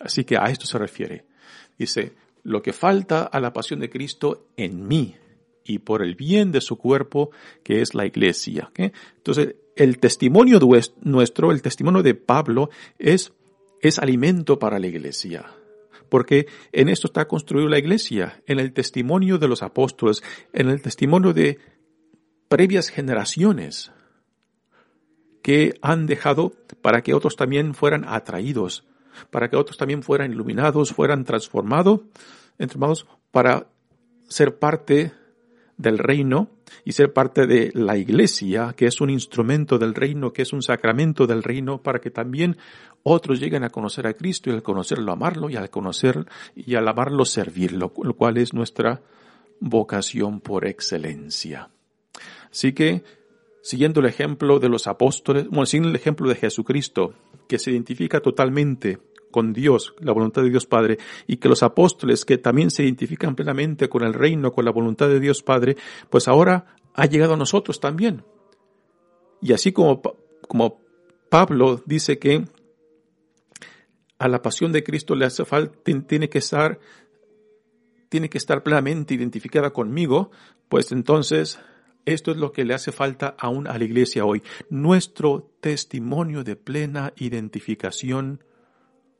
Así 0.00 0.24
que 0.24 0.36
a 0.36 0.44
esto 0.44 0.66
se 0.66 0.78
refiere. 0.78 1.26
Dice, 1.78 2.14
lo 2.48 2.62
que 2.62 2.72
falta 2.72 3.24
a 3.24 3.40
la 3.40 3.52
pasión 3.52 3.78
de 3.78 3.90
Cristo 3.90 4.48
en 4.56 4.88
mí 4.88 5.14
y 5.64 5.80
por 5.80 6.02
el 6.02 6.14
bien 6.14 6.50
de 6.50 6.62
su 6.62 6.78
cuerpo, 6.78 7.30
que 7.62 7.82
es 7.82 7.94
la 7.94 8.06
iglesia. 8.06 8.72
Entonces, 9.16 9.56
el 9.76 9.98
testimonio 9.98 10.58
nuestro, 11.02 11.52
el 11.52 11.60
testimonio 11.60 12.02
de 12.02 12.14
Pablo, 12.14 12.70
es, 12.98 13.34
es 13.82 13.98
alimento 13.98 14.58
para 14.58 14.78
la 14.78 14.86
iglesia. 14.86 15.44
Porque 16.08 16.46
en 16.72 16.88
esto 16.88 17.08
está 17.08 17.28
construida 17.28 17.68
la 17.68 17.78
iglesia, 17.78 18.42
en 18.46 18.60
el 18.60 18.72
testimonio 18.72 19.36
de 19.36 19.48
los 19.48 19.62
apóstoles, 19.62 20.22
en 20.54 20.70
el 20.70 20.80
testimonio 20.80 21.34
de 21.34 21.58
previas 22.48 22.88
generaciones 22.88 23.92
que 25.42 25.74
han 25.82 26.06
dejado 26.06 26.54
para 26.80 27.02
que 27.02 27.12
otros 27.12 27.36
también 27.36 27.74
fueran 27.74 28.06
atraídos, 28.06 28.87
para 29.30 29.48
que 29.48 29.56
otros 29.56 29.76
también 29.76 30.02
fueran 30.02 30.32
iluminados, 30.32 30.92
fueran 30.92 31.24
transformados, 31.24 32.00
transformados 32.56 33.06
para 33.30 33.66
ser 34.28 34.58
parte 34.58 35.12
del 35.76 35.98
reino 35.98 36.50
y 36.84 36.92
ser 36.92 37.12
parte 37.12 37.46
de 37.46 37.70
la 37.72 37.96
iglesia, 37.96 38.74
que 38.76 38.86
es 38.86 39.00
un 39.00 39.10
instrumento 39.10 39.78
del 39.78 39.94
reino, 39.94 40.32
que 40.32 40.42
es 40.42 40.52
un 40.52 40.62
sacramento 40.62 41.26
del 41.26 41.42
reino, 41.42 41.82
para 41.82 42.00
que 42.00 42.10
también 42.10 42.56
otros 43.04 43.40
lleguen 43.40 43.64
a 43.64 43.70
conocer 43.70 44.06
a 44.06 44.14
Cristo 44.14 44.50
y 44.50 44.52
al 44.52 44.62
conocerlo 44.62 45.12
amarlo 45.12 45.48
y 45.48 45.56
al 45.56 45.70
conocer 45.70 46.26
y 46.54 46.74
al 46.74 46.88
amarlo 46.88 47.24
servirlo, 47.24 47.92
lo 48.02 48.14
cual 48.14 48.36
es 48.38 48.52
nuestra 48.52 49.00
vocación 49.60 50.40
por 50.40 50.66
excelencia. 50.66 51.70
Así 52.50 52.72
que 52.72 53.04
siguiendo 53.62 54.00
el 54.00 54.06
ejemplo 54.06 54.58
de 54.58 54.68
los 54.68 54.86
apóstoles, 54.86 55.48
bueno, 55.48 55.66
siguiendo 55.66 55.90
el 55.90 55.96
ejemplo 55.96 56.28
de 56.28 56.34
Jesucristo, 56.34 57.14
que 57.48 57.58
se 57.58 57.70
identifica 57.70 58.20
totalmente 58.20 58.98
con 59.30 59.52
Dios, 59.52 59.94
la 60.00 60.12
voluntad 60.12 60.42
de 60.42 60.50
Dios 60.50 60.66
Padre, 60.66 60.98
y 61.26 61.36
que 61.36 61.48
los 61.48 61.62
apóstoles 61.62 62.24
que 62.24 62.38
también 62.38 62.70
se 62.70 62.84
identifican 62.84 63.34
plenamente 63.34 63.88
con 63.88 64.02
el 64.02 64.14
reino, 64.14 64.52
con 64.52 64.64
la 64.64 64.70
voluntad 64.70 65.08
de 65.08 65.20
Dios 65.20 65.42
Padre, 65.42 65.76
pues 66.10 66.28
ahora 66.28 66.76
ha 66.94 67.06
llegado 67.06 67.34
a 67.34 67.36
nosotros 67.36 67.80
también. 67.80 68.24
Y 69.40 69.52
así 69.52 69.72
como, 69.72 70.02
como 70.48 70.80
Pablo 71.28 71.82
dice 71.86 72.18
que 72.18 72.44
a 74.18 74.28
la 74.28 74.42
pasión 74.42 74.72
de 74.72 74.82
Cristo 74.82 75.14
le 75.14 75.26
hace 75.26 75.44
falta, 75.44 75.78
tiene 75.84 76.28
que 76.28 76.38
estar, 76.38 76.80
tiene 78.08 78.28
que 78.28 78.38
estar 78.38 78.62
plenamente 78.62 79.14
identificada 79.14 79.70
conmigo, 79.70 80.30
pues 80.68 80.90
entonces 80.90 81.60
esto 82.04 82.30
es 82.30 82.38
lo 82.38 82.52
que 82.52 82.64
le 82.64 82.74
hace 82.74 82.90
falta 82.90 83.36
aún 83.38 83.66
a 83.68 83.76
la 83.76 83.84
iglesia 83.84 84.24
hoy. 84.24 84.42
Nuestro 84.70 85.52
testimonio 85.60 86.42
de 86.42 86.56
plena 86.56 87.12
identificación 87.16 88.42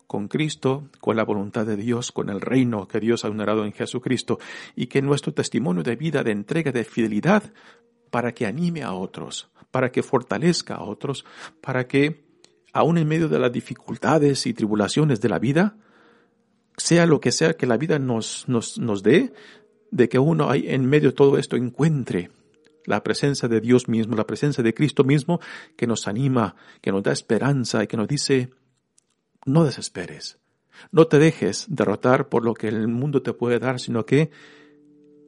con 0.09 0.27
Cristo, 0.27 0.89
con 1.01 1.17
la 1.17 1.25
voluntad 1.25 1.67
de 1.67 1.77
Dios, 1.77 2.11
con 2.11 2.31
el 2.31 2.41
reino 2.41 2.89
que 2.89 2.99
Dios 2.99 3.25
ha 3.25 3.29
honorado 3.29 3.65
en 3.65 3.73
Jesucristo, 3.73 4.41
y 4.75 4.87
que 4.87 5.03
nuestro 5.03 5.33
testimonio 5.33 5.83
de 5.85 5.95
vida, 5.95 6.25
de 6.25 6.33
entrega, 6.33 6.73
de 6.73 6.83
fidelidad, 6.83 7.53
para 8.11 8.33
que 8.33 8.47
anime 8.47 8.83
a 8.83 8.95
otros, 8.95 9.51
para 9.71 9.93
que 9.93 10.03
fortalezca 10.03 10.77
a 10.77 10.83
otros, 10.83 11.27
para 11.61 11.87
que, 11.87 12.25
aún 12.73 12.97
en 12.97 13.07
medio 13.07 13.29
de 13.29 13.39
las 13.39 13.53
dificultades 13.53 14.47
y 14.47 14.55
tribulaciones 14.55 15.21
de 15.21 15.29
la 15.29 15.39
vida, 15.39 15.77
sea 16.79 17.05
lo 17.05 17.21
que 17.21 17.31
sea 17.31 17.53
que 17.53 17.67
la 17.67 17.77
vida 17.77 17.99
nos, 17.99 18.49
nos, 18.49 18.79
nos 18.79 19.03
dé, 19.03 19.35
de 19.91 20.09
que 20.09 20.19
uno 20.19 20.53
en 20.55 20.87
medio 20.87 21.11
de 21.11 21.17
todo 21.17 21.37
esto 21.37 21.57
encuentre 21.57 22.31
la 22.87 23.03
presencia 23.03 23.47
de 23.47 23.61
Dios 23.61 23.89
mismo, 23.89 24.17
la 24.17 24.27
presencia 24.27 24.65
de 24.65 24.73
Cristo 24.73 25.05
mismo, 25.05 25.39
que 25.77 25.87
nos 25.87 26.09
anima, 26.09 26.57
que 26.81 26.93
nos 26.93 27.03
da 27.03 27.13
esperanza 27.13 27.85
y 27.85 27.87
que 27.87 27.99
nos 27.99 28.09
dice, 28.09 28.51
no 29.49 29.65
desesperes, 29.65 30.39
no 30.93 31.07
te 31.07 31.19
dejes 31.19 31.67
derrotar 31.69 32.29
por 32.29 32.45
lo 32.45 32.55
que 32.55 32.69
el 32.69 32.87
mundo 32.89 33.23
te 33.23 33.33
puede 33.33 33.59
dar, 33.59 33.81
sino 33.81 34.07
que 34.07 34.31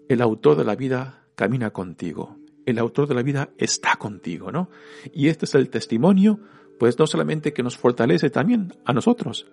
el 0.08 0.20
autor 0.22 0.56
de 0.56 0.64
la 0.64 0.76
vida 0.76 1.24
camina 1.34 1.70
contigo, 1.70 2.36
el 2.66 2.78
autor 2.78 3.08
de 3.08 3.14
la 3.14 3.22
vida 3.22 3.50
está 3.58 3.96
contigo, 3.96 4.52
¿no? 4.52 4.70
Y 5.12 5.28
este 5.28 5.46
es 5.46 5.54
el 5.54 5.70
testimonio, 5.70 6.38
pues 6.78 6.98
no 6.98 7.06
solamente 7.06 7.52
que 7.52 7.62
nos 7.62 7.76
fortalece 7.76 8.30
también 8.30 8.74
a 8.84 8.92
nosotros, 8.92 9.46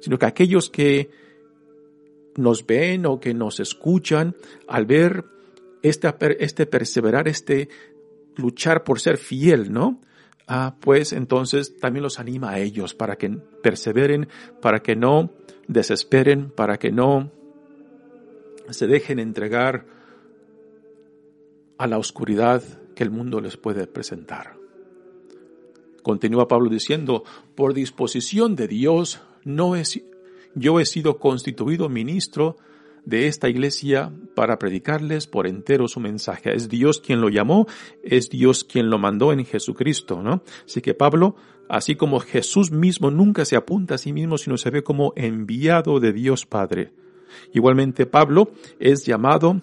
sino 0.00 0.18
que 0.18 0.26
aquellos 0.26 0.68
que 0.68 1.10
nos 2.36 2.66
ven 2.66 3.06
o 3.06 3.18
que 3.20 3.34
nos 3.34 3.60
escuchan, 3.60 4.36
al 4.66 4.86
ver 4.86 5.24
este, 5.82 6.12
este 6.40 6.66
perseverar, 6.66 7.28
este 7.28 7.68
luchar 8.36 8.84
por 8.84 9.00
ser 9.00 9.16
fiel, 9.16 9.72
¿no? 9.72 10.00
Ah, 10.48 10.76
pues 10.80 11.12
entonces 11.12 11.76
también 11.78 12.02
los 12.02 12.18
anima 12.18 12.52
a 12.52 12.58
ellos 12.58 12.94
para 12.94 13.16
que 13.16 13.28
perseveren, 13.62 14.28
para 14.62 14.80
que 14.80 14.96
no 14.96 15.30
desesperen, 15.66 16.50
para 16.50 16.78
que 16.78 16.90
no 16.90 17.30
se 18.70 18.86
dejen 18.86 19.18
entregar 19.18 19.84
a 21.76 21.86
la 21.86 21.98
oscuridad 21.98 22.62
que 22.94 23.04
el 23.04 23.10
mundo 23.10 23.42
les 23.42 23.58
puede 23.58 23.86
presentar. 23.86 24.56
Continúa 26.02 26.48
Pablo 26.48 26.70
diciendo, 26.70 27.24
por 27.54 27.74
disposición 27.74 28.56
de 28.56 28.68
Dios, 28.68 29.20
no 29.44 29.76
es, 29.76 30.00
yo 30.54 30.80
he 30.80 30.86
sido 30.86 31.18
constituido 31.18 31.90
ministro 31.90 32.56
de 33.04 33.26
esta 33.26 33.48
iglesia 33.48 34.12
para 34.34 34.58
predicarles 34.58 35.26
por 35.26 35.46
entero 35.46 35.88
su 35.88 36.00
mensaje. 36.00 36.54
Es 36.54 36.68
Dios 36.68 37.00
quien 37.00 37.20
lo 37.20 37.28
llamó, 37.28 37.66
es 38.02 38.30
Dios 38.30 38.64
quien 38.64 38.90
lo 38.90 38.98
mandó 38.98 39.32
en 39.32 39.44
Jesucristo, 39.44 40.22
¿no? 40.22 40.42
Así 40.64 40.80
que 40.80 40.94
Pablo, 40.94 41.36
así 41.68 41.94
como 41.96 42.20
Jesús 42.20 42.70
mismo 42.70 43.10
nunca 43.10 43.44
se 43.44 43.56
apunta 43.56 43.94
a 43.96 43.98
sí 43.98 44.12
mismo, 44.12 44.38
sino 44.38 44.56
se 44.56 44.70
ve 44.70 44.82
como 44.82 45.12
enviado 45.16 46.00
de 46.00 46.12
Dios 46.12 46.46
Padre. 46.46 46.92
Igualmente 47.52 48.06
Pablo 48.06 48.52
es 48.78 49.04
llamado, 49.04 49.60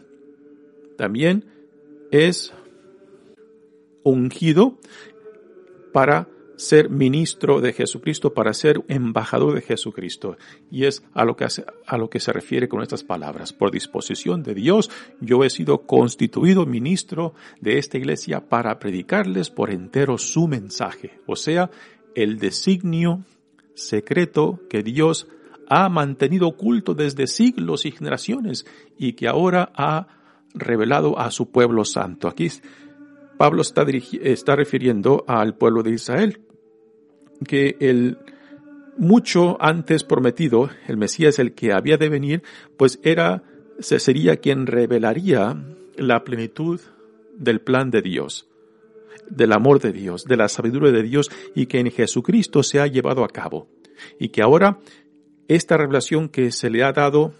también 0.97 1.45
es 2.11 2.53
ungido 4.03 4.77
para 5.91 6.27
ser 6.57 6.89
ministro 6.89 7.61
de 7.61 7.73
Jesucristo, 7.73 8.33
para 8.33 8.53
ser 8.53 8.83
embajador 8.87 9.55
de 9.55 9.61
Jesucristo. 9.61 10.37
Y 10.71 10.85
es 10.85 11.03
a 11.13 11.25
lo 11.25 11.35
que, 11.35 11.45
a 11.87 11.97
lo 11.97 12.09
que 12.09 12.19
se 12.19 12.33
refiere 12.33 12.67
con 12.67 12.81
estas 12.81 13.03
palabras. 13.03 13.53
Por 13.53 13.71
disposición 13.71 14.43
de 14.43 14.53
Dios, 14.53 14.89
yo 15.19 15.43
he 15.43 15.49
sido 15.49 15.85
constituido 15.85 16.65
ministro 16.65 17.33
de 17.61 17.77
esta 17.77 17.97
iglesia 17.97 18.47
para 18.47 18.79
predicarles 18.79 19.49
por 19.49 19.71
entero 19.71 20.17
su 20.17 20.47
mensaje. 20.47 21.19
O 21.25 21.35
sea, 21.35 21.69
el 22.15 22.39
designio 22.39 23.23
secreto 23.73 24.61
que 24.69 24.83
Dios 24.83 25.27
ha 25.67 25.89
mantenido 25.89 26.47
oculto 26.47 26.93
desde 26.93 27.27
siglos 27.27 27.85
y 27.85 27.91
generaciones 27.91 28.65
y 28.97 29.13
que 29.13 29.27
ahora 29.27 29.71
ha 29.75 30.07
revelado 30.53 31.19
a 31.19 31.31
su 31.31 31.51
pueblo 31.51 31.83
santo. 31.85 32.27
Aquí 32.27 32.49
Pablo 33.37 33.61
está, 33.61 33.85
está 34.21 34.55
refiriendo 34.55 35.25
al 35.27 35.55
pueblo 35.55 35.83
de 35.83 35.91
Israel, 35.91 36.44
que 37.47 37.77
el 37.79 38.17
mucho 38.97 39.57
antes 39.59 40.03
prometido, 40.03 40.69
el 40.87 40.97
Mesías, 40.97 41.39
el 41.39 41.53
que 41.53 41.73
había 41.73 41.97
de 41.97 42.09
venir, 42.09 42.43
pues 42.77 42.99
era, 43.03 43.43
se 43.79 43.99
sería 43.99 44.37
quien 44.37 44.67
revelaría 44.67 45.55
la 45.97 46.23
plenitud 46.23 46.79
del 47.37 47.61
plan 47.61 47.91
de 47.91 48.01
Dios, 48.01 48.47
del 49.29 49.51
amor 49.51 49.79
de 49.79 49.91
Dios, 49.91 50.25
de 50.25 50.37
la 50.37 50.47
sabiduría 50.47 50.91
de 50.91 51.03
Dios 51.03 51.29
y 51.53 51.65
que 51.65 51.79
en 51.79 51.91
Jesucristo 51.91 52.63
se 52.63 52.79
ha 52.79 52.87
llevado 52.87 53.23
a 53.23 53.29
cabo. 53.29 53.67
Y 54.19 54.29
que 54.29 54.41
ahora 54.41 54.79
esta 55.47 55.77
revelación 55.77 56.29
que 56.29 56.51
se 56.51 56.69
le 56.69 56.83
ha 56.83 56.91
dado 56.91 57.33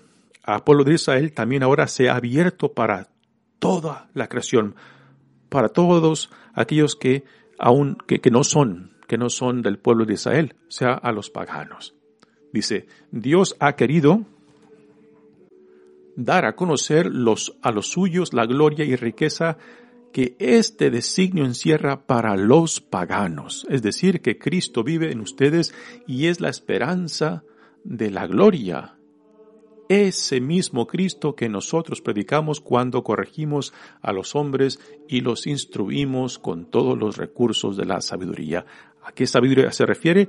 a 0.43 0.63
pueblo 0.63 0.83
de 0.83 0.93
Israel 0.93 1.33
también 1.33 1.63
ahora 1.63 1.87
se 1.87 2.09
ha 2.09 2.15
abierto 2.15 2.73
para 2.73 3.09
toda 3.59 4.09
la 4.13 4.27
creación, 4.27 4.75
para 5.49 5.69
todos 5.69 6.29
aquellos 6.53 6.95
que 6.95 7.23
aún 7.57 7.97
que, 8.07 8.19
que 8.19 8.31
no 8.31 8.43
son 8.43 8.94
que 9.07 9.17
no 9.17 9.29
son 9.29 9.61
del 9.61 9.79
pueblo 9.79 10.05
de 10.05 10.13
Israel, 10.13 10.55
o 10.67 10.71
sea, 10.71 10.93
a 10.93 11.11
los 11.11 11.29
paganos. 11.29 11.95
Dice, 12.51 12.87
Dios 13.11 13.55
ha 13.59 13.75
querido 13.75 14.25
dar 16.15 16.45
a 16.45 16.55
conocer 16.55 17.07
a 17.61 17.71
los 17.71 17.87
suyos 17.87 18.33
la 18.33 18.45
gloria 18.45 18.85
y 18.85 18.95
riqueza 18.95 19.57
que 20.13 20.37
este 20.39 20.89
designio 20.89 21.43
encierra 21.43 22.07
para 22.07 22.37
los 22.37 22.79
paganos. 22.79 23.67
Es 23.69 23.81
decir, 23.81 24.21
que 24.21 24.37
Cristo 24.37 24.83
vive 24.83 25.11
en 25.11 25.19
ustedes 25.19 25.75
y 26.07 26.27
es 26.27 26.39
la 26.39 26.49
esperanza 26.49 27.43
de 27.83 28.11
la 28.11 28.25
gloria 28.25 28.95
ese 29.89 30.41
mismo 30.41 30.87
Cristo 30.87 31.35
que 31.35 31.49
nosotros 31.49 32.01
predicamos 32.01 32.59
cuando 32.59 33.03
corregimos 33.03 33.73
a 34.01 34.11
los 34.13 34.35
hombres 34.35 34.79
y 35.07 35.21
los 35.21 35.47
instruimos 35.47 36.39
con 36.39 36.65
todos 36.65 36.97
los 36.97 37.17
recursos 37.17 37.77
de 37.77 37.85
la 37.85 38.01
sabiduría. 38.01 38.65
¿A 39.05 39.11
qué 39.11 39.27
sabiduría 39.27 39.71
se 39.71 39.85
refiere? 39.85 40.27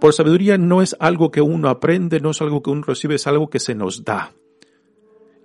Por 0.00 0.12
sabiduría 0.12 0.58
no 0.58 0.82
es 0.82 0.96
algo 0.98 1.30
que 1.30 1.40
uno 1.40 1.68
aprende, 1.68 2.20
no 2.20 2.30
es 2.30 2.40
algo 2.40 2.62
que 2.62 2.70
uno 2.70 2.82
recibe, 2.82 3.14
es 3.14 3.26
algo 3.26 3.48
que 3.48 3.60
se 3.60 3.74
nos 3.74 4.04
da. 4.04 4.32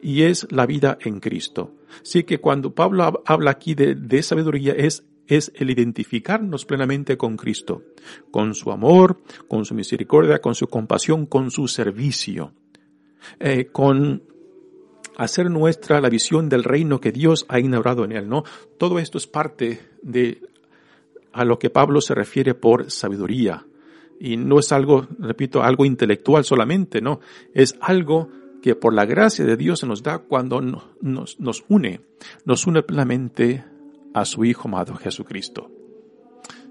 Y 0.02 0.24
es 0.24 0.48
la 0.52 0.66
vida 0.66 0.98
en 1.02 1.20
Cristo. 1.20 1.76
Así 2.02 2.24
que 2.24 2.40
cuando 2.40 2.74
Pablo 2.74 3.22
habla 3.26 3.52
aquí 3.52 3.76
de, 3.76 3.96
de 3.96 4.24
sabiduría 4.24 4.74
es 4.74 5.06
es 5.28 5.52
el 5.56 5.70
identificarnos 5.70 6.66
plenamente 6.66 7.18
con 7.18 7.38
Cristo, 7.38 7.84
con 8.32 8.54
su 8.54 8.70
amor, 8.72 9.22
con 9.48 9.64
su 9.64 9.74
misericordia, 9.74 10.42
con 10.42 10.56
su 10.56 10.68
compasión, 10.68 11.26
con 11.26 11.52
su 11.52 11.70
servicio, 11.70 12.52
eh, 13.40 13.68
con 13.72 14.24
hacer 15.18 15.50
nuestra 15.50 16.02
la 16.02 16.10
visión 16.10 16.50
del 16.50 16.66
reino 16.66 17.00
que 17.00 17.14
Dios 17.14 17.46
ha 17.48 17.60
inaugurado 17.60 18.04
en 18.04 18.12
él, 18.12 18.28
¿no? 18.28 18.44
Todo 18.78 19.00
esto 19.00 19.18
es 19.18 19.28
parte 19.28 19.80
de 20.02 20.42
a 21.34 21.46
lo 21.46 21.60
que 21.60 21.70
Pablo 21.70 22.02
se 22.02 22.16
refiere 22.16 22.54
por 22.54 22.92
sabiduría. 22.92 23.66
Y 24.20 24.38
no 24.38 24.60
es 24.60 24.72
algo, 24.72 25.08
repito, 25.20 25.64
algo 25.64 25.86
intelectual 25.86 26.44
solamente, 26.44 27.02
no. 27.02 27.20
Es 27.54 27.76
algo 27.82 28.30
que 28.62 28.76
por 28.76 28.94
la 28.94 29.06
gracia 29.06 29.46
de 29.46 29.58
Dios 29.58 29.80
se 29.80 29.88
nos 29.88 30.04
da 30.04 30.20
cuando 30.20 30.62
nos, 30.62 31.40
nos 31.40 31.66
une, 31.68 32.02
nos 32.46 32.68
une 32.68 32.84
plenamente 32.84 33.66
a 34.14 34.26
su 34.26 34.46
Hijo 34.46 34.68
amado 34.68 34.96
Jesucristo. 34.96 35.72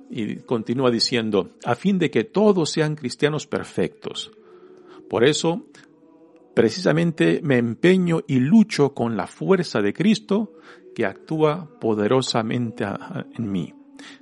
Y 0.08 0.36
continúa 0.36 0.90
diciendo, 0.90 1.50
a 1.64 1.74
fin 1.74 1.98
de 1.98 2.10
que 2.10 2.24
todos 2.24 2.70
sean 2.70 2.96
cristianos 2.96 3.46
perfectos. 3.46 4.30
Por 5.08 5.24
eso, 5.24 5.66
precisamente 6.54 7.40
me 7.42 7.58
empeño 7.58 8.20
y 8.26 8.38
lucho 8.40 8.94
con 8.94 9.16
la 9.16 9.26
fuerza 9.26 9.80
de 9.80 9.92
Cristo 9.92 10.52
que 10.94 11.06
actúa 11.06 11.68
poderosamente 11.80 12.84
en 13.36 13.50
mí. 13.50 13.74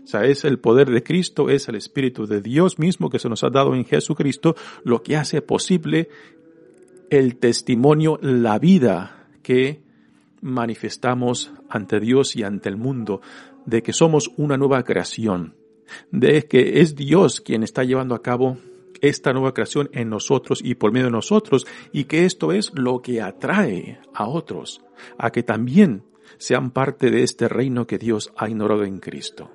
O 0.03 0.07
sea, 0.07 0.25
es 0.25 0.45
el 0.45 0.59
poder 0.59 0.91
de 0.91 1.03
Cristo, 1.03 1.51
es 1.51 1.69
el 1.69 1.75
Espíritu 1.75 2.27
de 2.27 2.41
Dios 2.41 2.79
mismo 2.79 3.11
que 3.11 3.19
se 3.19 3.29
nos 3.29 3.45
ha 3.45 3.51
dado 3.51 3.75
en 3.75 3.85
Jesucristo, 3.85 4.57
lo 4.85 5.03
que 5.03 5.17
hace 5.17 5.43
posible 5.43 6.09
el 7.11 7.37
testimonio, 7.37 8.19
la 8.23 8.59
vida 8.59 9.29
que 9.43 9.83
manifestamos 10.41 11.53
ante 11.69 12.01
Dios 12.01 12.37
y 12.37 12.43
ante 12.43 12.69
el 12.69 12.77
mundo 12.77 13.21
de 13.67 13.83
que 13.83 13.93
somos 13.93 14.31
una 14.37 14.57
nueva 14.57 14.83
creación, 14.85 15.55
de 16.11 16.47
que 16.47 16.81
es 16.81 16.95
Dios 16.95 17.41
quien 17.41 17.63
está 17.63 17.85
llevando 17.85 18.15
a 18.15 18.23
cabo 18.23 18.59
esta 19.01 19.33
nueva 19.33 19.55
creación 19.55 19.91
en 19.93 20.11
nosotros 20.11 20.61
y 20.63 20.75
por 20.75 20.93
medio 20.93 21.07
de 21.07 21.13
nosotros, 21.13 21.67
y 21.93 22.05
que 22.05 22.25
esto 22.25 22.53
es 22.53 22.73
lo 22.75 23.01
que 23.01 23.21
atrae 23.21 24.01
a 24.15 24.29
otros, 24.29 24.83
a 25.19 25.31
que 25.31 25.43
también 25.43 26.03
sean 26.39 26.71
parte 26.71 27.11
de 27.11 27.23
este 27.23 27.49
reino 27.49 27.87
que 27.87 27.99
Dios 27.99 28.33
ha 28.37 28.49
ignorado 28.49 28.85
en 28.85 28.99
Cristo. 28.99 29.51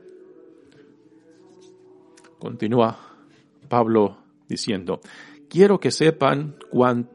Continúa 2.43 2.99
Pablo 3.69 4.17
diciendo, 4.49 4.99
quiero 5.47 5.79
que 5.79 5.91
sepan 5.91 6.57
cuán 6.69 7.09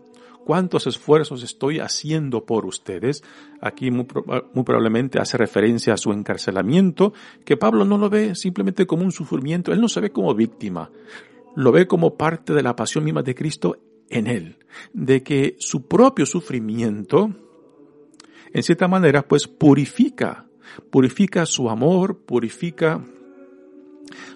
cuántos 0.47 0.87
esfuerzos 0.87 1.43
estoy 1.43 1.81
haciendo 1.81 2.47
por 2.47 2.65
ustedes. 2.65 3.23
Aquí 3.61 3.91
muy, 3.91 4.07
probablemente 4.07 5.21
hace 5.21 5.37
referencia 5.37 5.93
a 5.93 5.99
su 5.99 6.13
encarcelamiento, 6.13 7.13
que 7.45 7.59
Pablo 7.59 7.85
no 7.85 7.99
lo 7.99 8.09
ve 8.09 8.35
simplemente 8.37 8.87
como 8.87 9.05
un 9.05 9.13
sufrimiento, 9.13 9.71
él 9.71 9.83
no 9.83 9.91
se 9.91 10.01
ve 10.01 10.13
como 10.13 10.35
víctima, 10.35 10.91
lo 11.55 11.73
ve 11.73 11.87
como 11.87 12.17
parte 12.17 12.55
de 12.55 12.63
la 12.63 12.75
pasión 12.75 13.05
misma 13.05 13.23
de 13.23 13.35
Cristo 13.35 13.77
en 14.09 14.29
él, 14.29 14.57
de 14.95 15.23
que 15.23 15.57
su 15.59 15.87
propio 15.87 16.25
sufrimiento, 16.25 17.35
en 18.55 18.63
cierta 18.63 18.89
manera, 18.89 19.29
pues 19.29 19.47
purifica, 19.47 20.47
purifica 20.91 21.45
su 21.45 21.69
amor, 21.69 22.17
purifica 22.25 23.05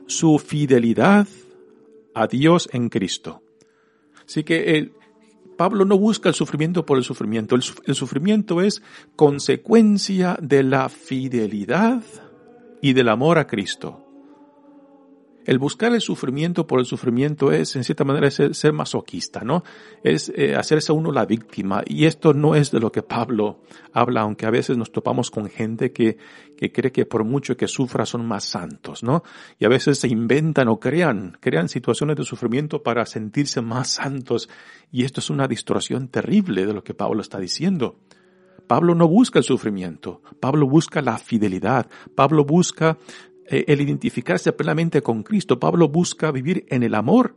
su 0.06 0.38
fidelidad 0.38 1.26
a 2.14 2.26
Dios 2.26 2.68
en 2.72 2.88
Cristo. 2.88 3.42
Así 4.26 4.44
que 4.44 4.76
él, 4.76 4.92
Pablo 5.56 5.84
no 5.84 5.98
busca 5.98 6.28
el 6.28 6.34
sufrimiento 6.34 6.84
por 6.84 6.98
el 6.98 7.04
sufrimiento. 7.04 7.54
El, 7.54 7.94
sufrimiento 7.94 8.60
es 8.62 8.82
consecuencia 9.16 10.36
de 10.40 10.62
la 10.62 10.88
fidelidad 10.88 12.02
y 12.80 12.94
del 12.94 13.08
amor 13.08 13.38
a 13.38 13.46
Cristo. 13.46 14.01
El 15.44 15.58
buscar 15.58 15.92
el 15.92 16.00
sufrimiento 16.00 16.66
por 16.66 16.78
el 16.78 16.86
sufrimiento 16.86 17.50
es, 17.50 17.74
en 17.74 17.84
cierta 17.84 18.04
manera, 18.04 18.30
ser, 18.30 18.72
masoquista, 18.72 19.40
¿no? 19.40 19.64
Es 20.02 20.32
eh, 20.36 20.54
hacerse 20.54 20.92
uno 20.92 21.10
la 21.10 21.26
víctima. 21.26 21.82
Y 21.86 22.06
esto 22.06 22.32
no 22.32 22.54
es 22.54 22.70
de 22.70 22.80
lo 22.80 22.92
que 22.92 23.02
Pablo 23.02 23.60
habla, 23.92 24.20
aunque 24.20 24.46
a 24.46 24.50
veces 24.50 24.76
nos 24.76 24.92
topamos 24.92 25.30
con 25.30 25.48
gente 25.48 25.92
que, 25.92 26.16
que 26.56 26.70
cree 26.70 26.92
que 26.92 27.06
por 27.06 27.24
mucho 27.24 27.56
que 27.56 27.66
sufra 27.66 28.06
son 28.06 28.26
más 28.26 28.44
santos, 28.44 29.02
¿no? 29.02 29.24
Y 29.58 29.64
a 29.64 29.68
veces 29.68 29.98
se 29.98 30.08
inventan 30.08 30.68
o 30.68 30.78
crean, 30.78 31.36
crean 31.40 31.68
situaciones 31.68 32.16
de 32.16 32.24
sufrimiento 32.24 32.82
para 32.82 33.04
sentirse 33.04 33.60
más 33.60 33.88
santos. 33.88 34.48
Y 34.92 35.04
esto 35.04 35.20
es 35.20 35.30
una 35.30 35.48
distorsión 35.48 36.08
terrible 36.08 36.66
de 36.66 36.72
lo 36.72 36.84
que 36.84 36.94
Pablo 36.94 37.20
está 37.20 37.38
diciendo. 37.38 37.96
Pablo 38.66 38.94
no 38.94 39.08
busca 39.08 39.38
el 39.38 39.44
sufrimiento, 39.44 40.22
Pablo 40.40 40.66
busca 40.66 41.02
la 41.02 41.18
fidelidad, 41.18 41.88
Pablo 42.14 42.44
busca 42.44 42.96
el 43.52 43.80
identificarse 43.80 44.52
plenamente 44.52 45.02
con 45.02 45.22
Cristo. 45.22 45.58
Pablo 45.58 45.88
busca 45.88 46.30
vivir 46.30 46.64
en 46.68 46.82
el 46.82 46.94
amor 46.94 47.36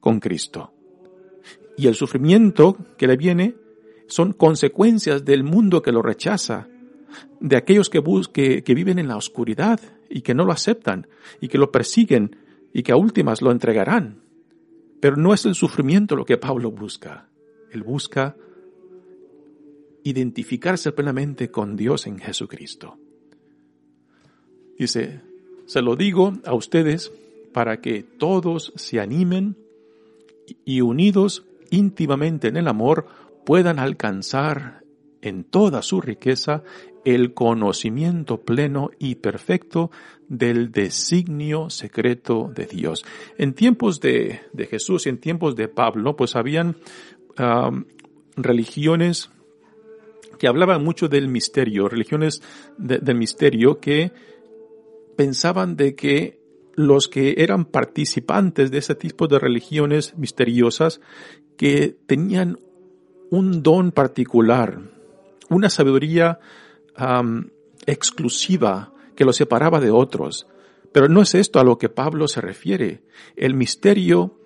con 0.00 0.20
Cristo. 0.20 0.72
Y 1.76 1.86
el 1.86 1.94
sufrimiento 1.94 2.76
que 2.96 3.06
le 3.06 3.16
viene 3.16 3.54
son 4.06 4.32
consecuencias 4.32 5.24
del 5.24 5.44
mundo 5.44 5.82
que 5.82 5.92
lo 5.92 6.02
rechaza, 6.02 6.68
de 7.40 7.56
aquellos 7.56 7.90
que, 7.90 8.62
que 8.62 8.74
viven 8.74 8.98
en 8.98 9.08
la 9.08 9.16
oscuridad 9.16 9.80
y 10.08 10.20
que 10.20 10.34
no 10.34 10.44
lo 10.44 10.52
aceptan 10.52 11.06
y 11.40 11.48
que 11.48 11.58
lo 11.58 11.72
persiguen 11.72 12.36
y 12.72 12.82
que 12.82 12.92
a 12.92 12.96
últimas 12.96 13.42
lo 13.42 13.50
entregarán. 13.50 14.22
Pero 15.00 15.16
no 15.16 15.34
es 15.34 15.44
el 15.46 15.54
sufrimiento 15.54 16.16
lo 16.16 16.24
que 16.24 16.36
Pablo 16.36 16.70
busca. 16.70 17.28
Él 17.70 17.82
busca 17.82 18.36
identificarse 20.02 20.92
plenamente 20.92 21.50
con 21.50 21.76
Dios 21.76 22.06
en 22.06 22.18
Jesucristo. 22.18 22.98
Dice, 24.78 25.22
se 25.66 25.82
lo 25.82 25.96
digo 25.96 26.32
a 26.44 26.54
ustedes 26.54 27.12
para 27.52 27.80
que 27.80 28.02
todos 28.02 28.72
se 28.76 29.00
animen 29.00 29.56
y 30.64 30.80
unidos 30.80 31.44
íntimamente 31.70 32.48
en 32.48 32.56
el 32.56 32.68
amor 32.68 33.06
puedan 33.44 33.78
alcanzar 33.78 34.82
en 35.22 35.44
toda 35.44 35.82
su 35.82 36.00
riqueza 36.00 36.62
el 37.04 37.34
conocimiento 37.34 38.40
pleno 38.40 38.90
y 38.98 39.16
perfecto 39.16 39.90
del 40.28 40.72
designio 40.72 41.70
secreto 41.70 42.50
de 42.52 42.66
Dios. 42.66 43.04
En 43.38 43.54
tiempos 43.54 44.00
de, 44.00 44.40
Jesús 44.68 45.06
y 45.06 45.10
en 45.10 45.18
tiempos 45.18 45.54
de 45.54 45.68
Pablo, 45.68 46.16
pues 46.16 46.34
habían 46.34 46.76
religiones 48.36 49.30
que 50.38 50.48
hablaban 50.48 50.82
mucho 50.84 51.08
del 51.08 51.28
misterio, 51.28 51.88
religiones 51.88 52.42
del 52.76 53.16
misterio 53.16 53.78
que 53.78 54.12
pensaban 55.16 55.76
de 55.76 55.94
que 55.94 56.40
los 56.74 57.08
que 57.08 57.36
eran 57.38 57.64
participantes 57.64 58.70
de 58.70 58.78
ese 58.78 58.94
tipo 58.94 59.26
de 59.28 59.38
religiones 59.38 60.16
misteriosas, 60.16 61.00
que 61.56 61.96
tenían 62.06 62.58
un 63.30 63.62
don 63.62 63.92
particular, 63.92 64.80
una 65.48 65.70
sabiduría 65.70 66.38
exclusiva 67.86 68.92
que 69.14 69.24
los 69.24 69.36
separaba 69.36 69.80
de 69.80 69.90
otros. 69.90 70.46
Pero 70.92 71.08
no 71.08 71.22
es 71.22 71.34
esto 71.34 71.58
a 71.58 71.64
lo 71.64 71.78
que 71.78 71.88
Pablo 71.88 72.28
se 72.28 72.40
refiere. 72.40 73.02
El 73.36 73.54
misterio 73.54 74.38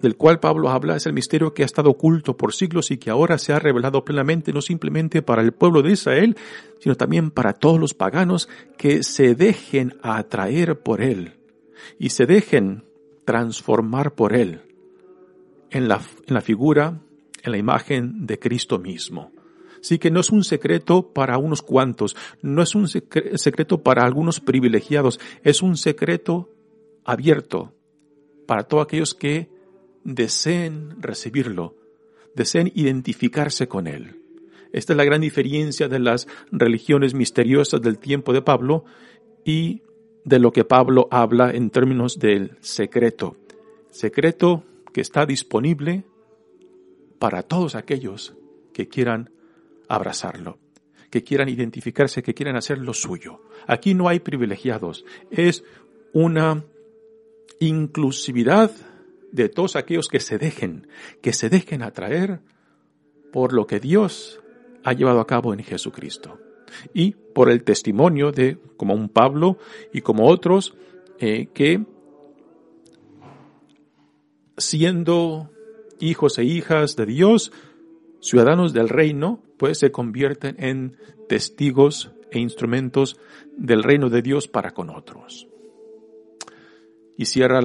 del 0.00 0.16
cual 0.16 0.40
Pablo 0.40 0.70
habla 0.70 0.96
es 0.96 1.06
el 1.06 1.12
misterio 1.12 1.54
que 1.54 1.62
ha 1.62 1.66
estado 1.66 1.90
oculto 1.90 2.36
por 2.36 2.54
siglos 2.54 2.90
y 2.90 2.98
que 2.98 3.10
ahora 3.10 3.38
se 3.38 3.52
ha 3.52 3.58
revelado 3.58 4.04
plenamente 4.04 4.52
no 4.52 4.62
simplemente 4.62 5.22
para 5.22 5.42
el 5.42 5.52
pueblo 5.52 5.82
de 5.82 5.92
Israel, 5.92 6.36
sino 6.78 6.94
también 6.94 7.30
para 7.30 7.52
todos 7.52 7.80
los 7.80 7.94
paganos 7.94 8.48
que 8.76 9.02
se 9.02 9.34
dejen 9.34 9.96
atraer 10.02 10.80
por 10.80 11.00
él 11.00 11.38
y 11.98 12.10
se 12.10 12.26
dejen 12.26 12.84
transformar 13.24 14.14
por 14.14 14.34
él 14.34 14.62
en 15.70 15.88
la, 15.88 16.00
en 16.26 16.34
la 16.34 16.40
figura, 16.40 17.00
en 17.42 17.52
la 17.52 17.58
imagen 17.58 18.26
de 18.26 18.38
Cristo 18.38 18.78
mismo. 18.78 19.32
Así 19.80 19.98
que 19.98 20.10
no 20.10 20.20
es 20.20 20.30
un 20.30 20.44
secreto 20.44 21.12
para 21.12 21.38
unos 21.38 21.62
cuantos, 21.62 22.16
no 22.42 22.62
es 22.62 22.74
un 22.74 22.88
secreto 22.88 23.82
para 23.82 24.04
algunos 24.04 24.40
privilegiados, 24.40 25.20
es 25.44 25.62
un 25.62 25.76
secreto 25.76 26.50
abierto 27.04 27.74
para 28.46 28.64
todos 28.64 28.84
aquellos 28.84 29.14
que 29.14 29.57
deseen 30.08 31.02
recibirlo, 31.02 31.76
deseen 32.34 32.72
identificarse 32.74 33.68
con 33.68 33.86
él. 33.86 34.22
Esta 34.72 34.94
es 34.94 34.96
la 34.96 35.04
gran 35.04 35.20
diferencia 35.20 35.88
de 35.88 35.98
las 35.98 36.26
religiones 36.50 37.12
misteriosas 37.12 37.82
del 37.82 37.98
tiempo 37.98 38.32
de 38.32 38.40
Pablo 38.40 38.84
y 39.44 39.82
de 40.24 40.38
lo 40.38 40.50
que 40.50 40.64
Pablo 40.64 41.08
habla 41.10 41.50
en 41.50 41.68
términos 41.70 42.18
del 42.18 42.56
secreto. 42.60 43.36
Secreto 43.90 44.64
que 44.94 45.02
está 45.02 45.26
disponible 45.26 46.04
para 47.18 47.42
todos 47.42 47.74
aquellos 47.74 48.34
que 48.72 48.88
quieran 48.88 49.30
abrazarlo, 49.88 50.58
que 51.10 51.22
quieran 51.22 51.50
identificarse, 51.50 52.22
que 52.22 52.34
quieran 52.34 52.56
hacer 52.56 52.78
lo 52.78 52.94
suyo. 52.94 53.42
Aquí 53.66 53.92
no 53.92 54.08
hay 54.08 54.20
privilegiados, 54.20 55.04
es 55.30 55.64
una 56.14 56.64
inclusividad 57.60 58.70
de 59.32 59.48
todos 59.48 59.76
aquellos 59.76 60.08
que 60.08 60.20
se 60.20 60.38
dejen, 60.38 60.86
que 61.22 61.32
se 61.32 61.48
dejen 61.48 61.82
atraer 61.82 62.40
por 63.32 63.52
lo 63.52 63.66
que 63.66 63.80
Dios 63.80 64.40
ha 64.84 64.92
llevado 64.92 65.20
a 65.20 65.26
cabo 65.26 65.52
en 65.52 65.62
Jesucristo. 65.62 66.38
Y 66.92 67.12
por 67.12 67.50
el 67.50 67.62
testimonio 67.62 68.32
de, 68.32 68.58
como 68.76 68.94
un 68.94 69.08
Pablo 69.08 69.58
y 69.92 70.02
como 70.02 70.26
otros, 70.28 70.74
eh, 71.18 71.48
que 71.52 71.84
siendo 74.56 75.50
hijos 76.00 76.38
e 76.38 76.44
hijas 76.44 76.96
de 76.96 77.06
Dios, 77.06 77.52
ciudadanos 78.20 78.72
del 78.72 78.88
reino, 78.88 79.42
pues 79.56 79.78
se 79.78 79.90
convierten 79.90 80.56
en 80.58 80.96
testigos 81.28 82.12
e 82.30 82.38
instrumentos 82.38 83.18
del 83.56 83.82
reino 83.82 84.10
de 84.10 84.22
Dios 84.22 84.48
para 84.48 84.72
con 84.72 84.90
otros. 84.90 85.48
Y 87.18 87.24
cierra, 87.24 87.60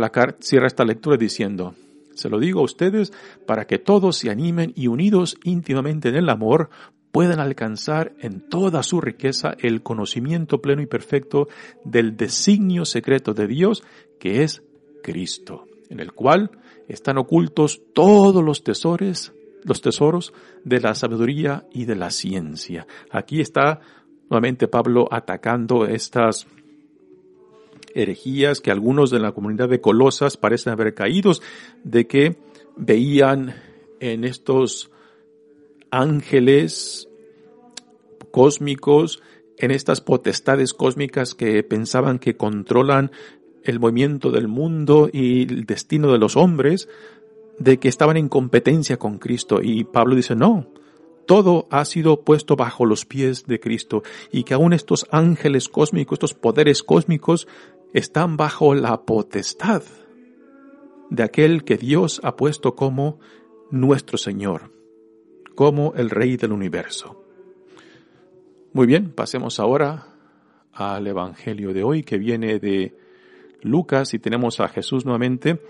esta 0.65 0.83
lectura 0.83 1.15
diciendo, 1.15 1.75
se 2.15 2.27
lo 2.27 2.39
digo 2.39 2.61
a 2.61 2.63
ustedes 2.63 3.13
para 3.45 3.65
que 3.65 3.77
todos 3.77 4.17
se 4.17 4.31
animen 4.31 4.73
y 4.75 4.87
unidos 4.87 5.37
íntimamente 5.43 6.09
en 6.09 6.15
el 6.15 6.29
amor 6.29 6.71
puedan 7.11 7.39
alcanzar 7.39 8.13
en 8.19 8.49
toda 8.49 8.81
su 8.81 8.99
riqueza 8.99 9.55
el 9.59 9.83
conocimiento 9.83 10.59
pleno 10.59 10.81
y 10.81 10.87
perfecto 10.87 11.47
del 11.85 12.17
designio 12.17 12.83
secreto 12.83 13.35
de 13.35 13.45
Dios 13.45 13.83
que 14.19 14.41
es 14.41 14.63
Cristo, 15.03 15.67
en 15.91 15.99
el 15.99 16.13
cual 16.13 16.49
están 16.87 17.19
ocultos 17.19 17.79
todos 17.93 18.43
los 18.43 18.63
tesoros, 18.63 19.33
los 19.63 19.81
tesoros 19.81 20.33
de 20.63 20.79
la 20.79 20.95
sabiduría 20.95 21.67
y 21.71 21.85
de 21.85 21.95
la 21.95 22.09
ciencia. 22.09 22.87
Aquí 23.11 23.39
está 23.39 23.81
nuevamente 24.31 24.67
Pablo 24.67 25.07
atacando 25.11 25.85
estas 25.85 26.47
herejías 27.93 28.61
que 28.61 28.71
algunos 28.71 29.09
de 29.09 29.19
la 29.19 29.31
comunidad 29.31 29.69
de 29.69 29.81
Colosas 29.81 30.37
parecen 30.37 30.73
haber 30.73 30.93
caídos, 30.93 31.41
de 31.83 32.07
que 32.07 32.35
veían 32.75 33.55
en 33.99 34.23
estos 34.23 34.91
ángeles 35.91 37.07
cósmicos, 38.31 39.21
en 39.57 39.71
estas 39.71 40.01
potestades 40.01 40.73
cósmicas 40.73 41.35
que 41.35 41.61
pensaban 41.63 42.19
que 42.19 42.35
controlan 42.35 43.11
el 43.63 43.79
movimiento 43.79 44.31
del 44.31 44.47
mundo 44.47 45.09
y 45.11 45.43
el 45.43 45.65
destino 45.65 46.11
de 46.11 46.17
los 46.17 46.35
hombres, 46.35 46.89
de 47.59 47.77
que 47.77 47.87
estaban 47.87 48.17
en 48.17 48.29
competencia 48.29 48.97
con 48.97 49.19
Cristo. 49.19 49.59
Y 49.61 49.83
Pablo 49.83 50.15
dice, 50.15 50.35
no, 50.35 50.67
todo 51.25 51.67
ha 51.69 51.85
sido 51.85 52.21
puesto 52.21 52.55
bajo 52.55 52.85
los 52.85 53.05
pies 53.05 53.45
de 53.45 53.59
Cristo 53.59 54.03
y 54.31 54.43
que 54.43 54.53
aún 54.53 54.73
estos 54.73 55.07
ángeles 55.11 55.69
cósmicos, 55.69 56.17
estos 56.17 56.33
poderes 56.33 56.83
cósmicos, 56.83 57.47
están 57.93 58.37
bajo 58.37 58.73
la 58.73 59.05
potestad 59.05 59.83
de 61.09 61.23
aquel 61.23 61.63
que 61.63 61.77
Dios 61.77 62.19
ha 62.23 62.35
puesto 62.35 62.75
como 62.75 63.19
nuestro 63.69 64.17
Señor, 64.17 64.71
como 65.55 65.93
el 65.95 66.09
Rey 66.09 66.37
del 66.37 66.51
universo. 66.51 67.23
Muy 68.73 68.87
bien, 68.87 69.11
pasemos 69.11 69.59
ahora 69.59 70.07
al 70.71 71.05
Evangelio 71.05 71.73
de 71.73 71.83
hoy 71.83 72.03
que 72.03 72.17
viene 72.17 72.59
de 72.59 72.97
Lucas 73.61 74.15
y 74.15 74.19
tenemos 74.19 74.59
a 74.59 74.67
Jesús 74.67 75.05
nuevamente 75.05 75.61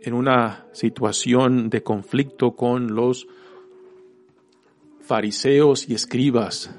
en 0.00 0.14
una 0.14 0.66
situación 0.72 1.68
de 1.68 1.82
conflicto 1.82 2.56
con 2.56 2.94
los 2.94 3.26
fariseos 5.02 5.88
y 5.88 5.94
escribas. 5.94 6.74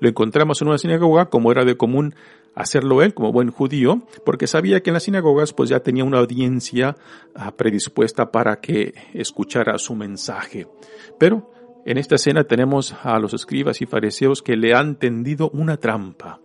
Lo 0.00 0.08
encontramos 0.08 0.60
en 0.60 0.68
una 0.68 0.78
sinagoga, 0.78 1.26
como 1.26 1.52
era 1.52 1.64
de 1.64 1.76
común 1.76 2.14
hacerlo 2.54 3.02
él 3.02 3.14
como 3.14 3.32
buen 3.32 3.50
judío, 3.50 4.02
porque 4.24 4.46
sabía 4.46 4.82
que 4.82 4.90
en 4.90 4.94
las 4.94 5.04
sinagogas 5.04 5.52
pues 5.52 5.70
ya 5.70 5.80
tenía 5.80 6.04
una 6.04 6.18
audiencia 6.18 6.96
ah, 7.34 7.56
predispuesta 7.56 8.30
para 8.30 8.60
que 8.60 8.94
escuchara 9.14 9.78
su 9.78 9.94
mensaje. 9.94 10.66
Pero 11.18 11.52
en 11.86 11.98
esta 11.98 12.16
escena 12.16 12.44
tenemos 12.44 12.94
a 13.02 13.18
los 13.18 13.34
escribas 13.34 13.80
y 13.80 13.86
fariseos 13.86 14.42
que 14.42 14.56
le 14.56 14.74
han 14.74 14.96
tendido 14.96 15.50
una 15.50 15.76
trampa, 15.76 16.40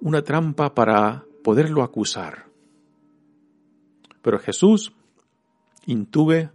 una 0.00 0.22
trampa 0.22 0.74
para 0.74 1.24
poderlo 1.42 1.82
acusar. 1.82 2.46
Pero 4.22 4.38
Jesús 4.38 4.92
intube, 5.86 6.50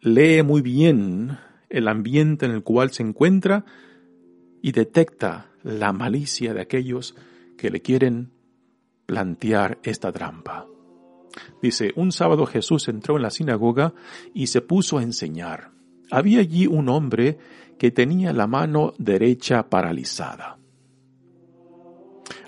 lee 0.00 0.42
muy 0.42 0.60
bien 0.60 1.38
el 1.70 1.88
ambiente 1.88 2.44
en 2.44 2.52
el 2.52 2.62
cual 2.62 2.90
se 2.90 3.02
encuentra 3.02 3.64
y 4.60 4.72
detecta 4.72 5.50
la 5.62 5.92
malicia 5.92 6.52
de 6.54 6.60
aquellos 6.60 7.14
que 7.14 7.22
le 7.70 7.80
quieren 7.80 8.32
plantear 9.06 9.78
esta 9.82 10.12
trampa. 10.12 10.66
Dice, 11.60 11.92
un 11.96 12.12
sábado 12.12 12.46
Jesús 12.46 12.88
entró 12.88 13.16
en 13.16 13.22
la 13.22 13.30
sinagoga 13.30 13.94
y 14.34 14.48
se 14.48 14.60
puso 14.60 14.98
a 14.98 15.02
enseñar. 15.02 15.70
Había 16.10 16.40
allí 16.40 16.66
un 16.66 16.88
hombre 16.88 17.38
que 17.78 17.90
tenía 17.90 18.32
la 18.32 18.46
mano 18.46 18.92
derecha 18.98 19.68
paralizada. 19.68 20.58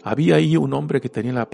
Había 0.02 0.36
ahí 0.36 0.56
un 0.56 0.74
hombre 0.74 1.00
que 1.00 1.08
tenía 1.08 1.32
la, 1.32 1.48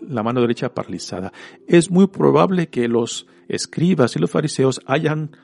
la, 0.00 0.22
mano 0.22 0.42
derecha 0.42 0.74
paralizada. 0.74 1.32
Es 1.66 1.90
muy 1.90 2.06
probable 2.06 2.68
que 2.68 2.86
los 2.86 3.26
escribas 3.48 4.14
y 4.14 4.18
los 4.18 4.30
fariseos 4.30 4.82
hayan 4.86 5.34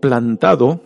plantado 0.00 0.82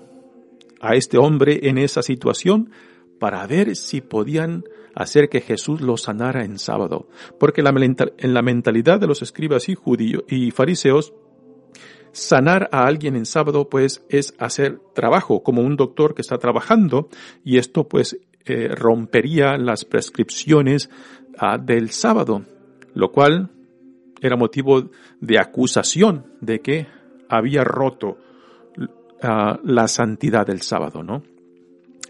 a 0.81 0.95
este 0.95 1.19
hombre 1.19 1.69
en 1.69 1.79
esa 1.79 2.03
situación 2.03 2.71
para 3.19 3.47
ver 3.47 3.77
si 3.77 4.01
podían 4.01 4.65
hacer 4.95 5.29
que 5.29 5.41
Jesús 5.41 5.81
lo 5.81 5.97
sanara 5.97 6.45
en 6.45 6.59
sábado. 6.59 7.09
Porque 7.39 7.63
en 7.63 8.35
la 8.35 8.43
mentalidad 8.43 9.01
de 9.01 9.07
los 9.07 9.23
escribas 9.23 9.69
y 9.69 9.75
judíos 9.75 10.25
y 10.29 10.51
fariseos, 10.51 11.13
sanar 12.15 12.69
a 12.73 12.87
alguien 12.87 13.17
en 13.17 13.27
sábado 13.27 13.69
pues 13.69 14.05
es 14.09 14.35
hacer 14.39 14.79
trabajo 14.95 15.43
como 15.43 15.63
un 15.63 15.77
doctor 15.77 16.15
que 16.15 16.23
está 16.23 16.39
trabajando 16.39 17.09
y 17.45 17.59
esto 17.59 17.89
pues 17.89 18.17
eh, 18.47 18.69
rompería 18.69 19.59
las 19.59 19.85
prescripciones 19.85 20.91
ah, 21.39 21.59
del 21.59 21.91
sábado, 21.91 22.45
lo 22.95 23.11
cual 23.11 23.51
era 24.21 24.37
motivo 24.37 24.91
de 25.21 25.39
acusación 25.39 26.27
de 26.41 26.61
que 26.61 26.87
había 27.29 27.65
roto 27.65 28.17
ah, 29.23 29.59
la 29.65 29.89
santidad 29.89 30.47
del 30.47 30.63
sábado, 30.63 31.03
¿no? 31.03 31.23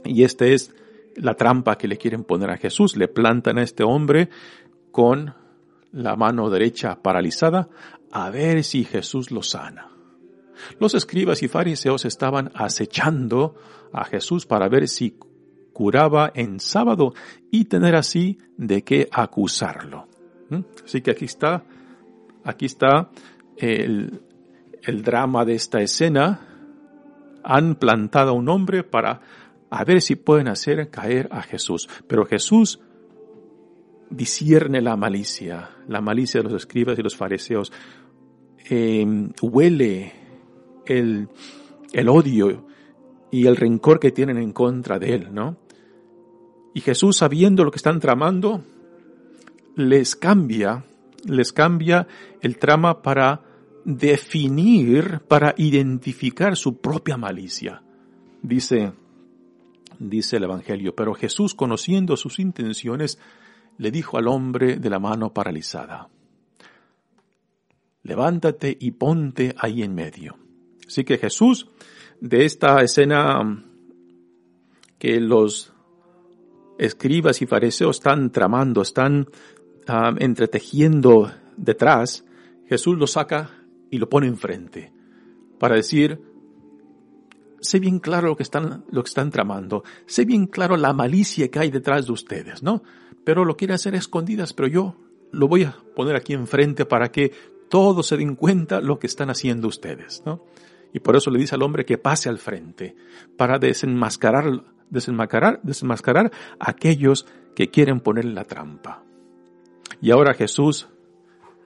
Y 0.04 0.24
esta 0.24 0.44
es 0.44 0.74
la 1.16 1.34
trampa 1.34 1.76
que 1.76 1.88
le 1.88 1.96
quieren 1.96 2.24
poner 2.24 2.50
a 2.50 2.56
Jesús. 2.56 2.96
Le 2.96 3.08
plantan 3.08 3.58
a 3.58 3.62
este 3.62 3.84
hombre 3.84 4.28
con 4.90 5.34
la 5.92 6.16
mano 6.16 6.50
derecha 6.50 7.00
paralizada 7.00 7.68
a 8.10 8.30
ver 8.30 8.64
si 8.64 8.84
Jesús 8.84 9.30
lo 9.30 9.42
sana. 9.42 9.90
Los 10.78 10.94
escribas 10.94 11.42
y 11.42 11.48
fariseos 11.48 12.04
estaban 12.04 12.50
acechando 12.54 13.54
a 13.92 14.04
Jesús 14.04 14.46
para 14.46 14.68
ver 14.68 14.88
si 14.88 15.18
curaba 15.72 16.30
en 16.34 16.60
sábado 16.60 17.14
y 17.50 17.64
tener 17.64 17.96
así 17.96 18.38
de 18.56 18.82
qué 18.82 19.08
acusarlo. 19.10 20.08
¿Mm? 20.48 20.60
Así 20.84 21.00
que 21.00 21.10
aquí 21.10 21.24
está, 21.24 21.64
aquí 22.44 22.66
está 22.66 23.10
el, 23.56 24.22
el 24.82 25.02
drama 25.02 25.44
de 25.44 25.54
esta 25.54 25.80
escena. 25.80 26.40
Han 27.42 27.74
plantado 27.74 28.30
a 28.30 28.34
un 28.34 28.48
hombre 28.48 28.84
para 28.84 29.20
a 29.74 29.82
ver 29.82 30.00
si 30.00 30.14
pueden 30.14 30.46
hacer 30.46 30.88
caer 30.88 31.28
a 31.32 31.42
Jesús. 31.42 31.88
Pero 32.06 32.24
Jesús 32.26 32.78
discierne 34.08 34.80
la 34.80 34.96
malicia, 34.96 35.70
la 35.88 36.00
malicia 36.00 36.40
de 36.40 36.44
los 36.44 36.62
escribas 36.62 36.96
y 36.96 37.02
los 37.02 37.16
fariseos. 37.16 37.72
Em, 38.68 39.32
huele 39.42 40.12
el, 40.86 41.28
el 41.92 42.08
odio 42.08 42.68
y 43.32 43.48
el 43.48 43.56
rencor 43.56 43.98
que 43.98 44.12
tienen 44.12 44.36
en 44.36 44.52
contra 44.52 45.00
de 45.00 45.12
él, 45.12 45.34
¿no? 45.34 45.56
Y 46.72 46.80
Jesús, 46.80 47.16
sabiendo 47.16 47.64
lo 47.64 47.72
que 47.72 47.78
están 47.78 47.98
tramando, 47.98 48.62
les 49.74 50.14
cambia, 50.14 50.84
les 51.26 51.52
cambia 51.52 52.06
el 52.40 52.58
trama 52.58 53.02
para 53.02 53.42
definir, 53.84 55.22
para 55.26 55.52
identificar 55.56 56.56
su 56.56 56.76
propia 56.76 57.16
malicia. 57.16 57.82
Dice, 58.40 58.92
dice 59.98 60.36
el 60.36 60.44
Evangelio, 60.44 60.94
pero 60.94 61.14
Jesús, 61.14 61.54
conociendo 61.54 62.16
sus 62.16 62.38
intenciones, 62.38 63.18
le 63.78 63.90
dijo 63.90 64.18
al 64.18 64.28
hombre 64.28 64.76
de 64.76 64.90
la 64.90 64.98
mano 64.98 65.32
paralizada, 65.32 66.08
levántate 68.02 68.76
y 68.78 68.92
ponte 68.92 69.54
ahí 69.58 69.82
en 69.82 69.94
medio. 69.94 70.36
Así 70.86 71.04
que 71.04 71.18
Jesús, 71.18 71.68
de 72.20 72.44
esta 72.44 72.82
escena 72.82 73.64
que 74.98 75.20
los 75.20 75.72
escribas 76.78 77.42
y 77.42 77.46
fariseos 77.46 77.96
están 77.96 78.30
tramando, 78.30 78.82
están 78.82 79.28
ah, 79.86 80.14
entretejiendo 80.18 81.32
detrás, 81.56 82.24
Jesús 82.66 82.98
lo 82.98 83.06
saca 83.06 83.50
y 83.90 83.98
lo 83.98 84.08
pone 84.08 84.26
enfrente 84.26 84.92
para 85.58 85.76
decir, 85.76 86.20
sé 87.64 87.80
bien 87.80 87.98
claro 87.98 88.28
lo 88.28 88.36
que 88.36 88.42
están, 88.42 88.84
lo 88.90 89.02
que 89.02 89.08
están 89.08 89.30
tramando, 89.30 89.84
sé 90.06 90.24
bien 90.24 90.46
claro 90.46 90.76
la 90.76 90.92
malicia 90.92 91.50
que 91.50 91.58
hay 91.58 91.70
detrás 91.70 92.06
de 92.06 92.12
ustedes, 92.12 92.62
¿no? 92.62 92.82
Pero 93.24 93.44
lo 93.44 93.56
quiere 93.56 93.74
hacer 93.74 93.94
escondidas, 93.94 94.52
pero 94.52 94.68
yo 94.68 94.96
lo 95.32 95.48
voy 95.48 95.64
a 95.64 95.76
poner 95.96 96.14
aquí 96.14 96.34
enfrente 96.34 96.84
para 96.84 97.10
que 97.10 97.32
todos 97.68 98.06
se 98.06 98.16
den 98.16 98.36
cuenta 98.36 98.80
lo 98.80 98.98
que 98.98 99.06
están 99.06 99.30
haciendo 99.30 99.68
ustedes, 99.68 100.22
¿no? 100.26 100.44
Y 100.92 101.00
por 101.00 101.16
eso 101.16 101.30
le 101.30 101.40
dice 101.40 101.54
al 101.54 101.62
hombre 101.62 101.84
que 101.84 101.98
pase 101.98 102.28
al 102.28 102.38
frente, 102.38 102.94
para 103.36 103.58
desenmascarar, 103.58 104.62
desenmascarar, 104.90 105.60
desenmascarar 105.62 106.30
a 106.60 106.70
aquellos 106.70 107.26
que 107.56 107.70
quieren 107.70 108.00
ponerle 108.00 108.34
la 108.34 108.44
trampa. 108.44 109.02
Y 110.00 110.10
ahora 110.10 110.34
Jesús 110.34 110.88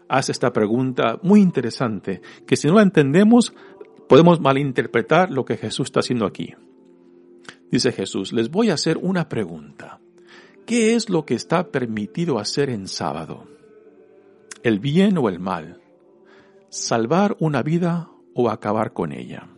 hace 0.09 0.33
esta 0.33 0.53
pregunta 0.53 1.19
muy 1.23 1.41
interesante, 1.41 2.23
que 2.47 2.57
si 2.57 2.69
no 2.69 2.75
la 2.77 2.83
entendemos, 2.83 3.53
podemos 4.09 4.40
malinterpretar 4.40 5.31
lo 5.31 5.44
que 5.44 5.57
Jesús 5.57 5.87
está 5.87 6.01
haciendo 6.01 6.27
aquí. 6.27 6.55
Dice 7.71 7.92
Jesús, 7.92 8.33
les 8.33 8.51
voy 8.51 8.71
a 8.71 8.75
hacer 8.75 8.99
una 8.99 9.29
pregunta. 9.29 10.01
¿Qué 10.66 10.94
es 10.94 11.11
lo 11.11 11.25
que 11.25 11.35
está 11.35 11.71
permitido 11.71 12.38
hacer 12.38 12.71
en 12.71 12.88
sábado? 12.88 13.47
¿El 14.62 14.81
bien 14.81 15.18
o 15.18 15.29
el 15.29 15.38
mal? 15.38 15.81
¿Salvar 16.71 17.37
una 17.40 17.62
vida 17.62 18.11
o 18.35 18.51
acabar 18.51 18.92
con 18.92 19.12
ella? 19.12 19.49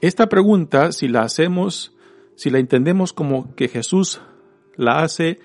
Esta 0.00 0.28
pregunta, 0.28 0.92
si 0.92 1.08
la 1.08 1.22
hacemos, 1.22 1.94
si 2.36 2.50
la 2.50 2.58
entendemos 2.58 3.12
como 3.12 3.54
que 3.54 3.68
Jesús 3.68 4.20
la 4.76 5.02
hace 5.02 5.40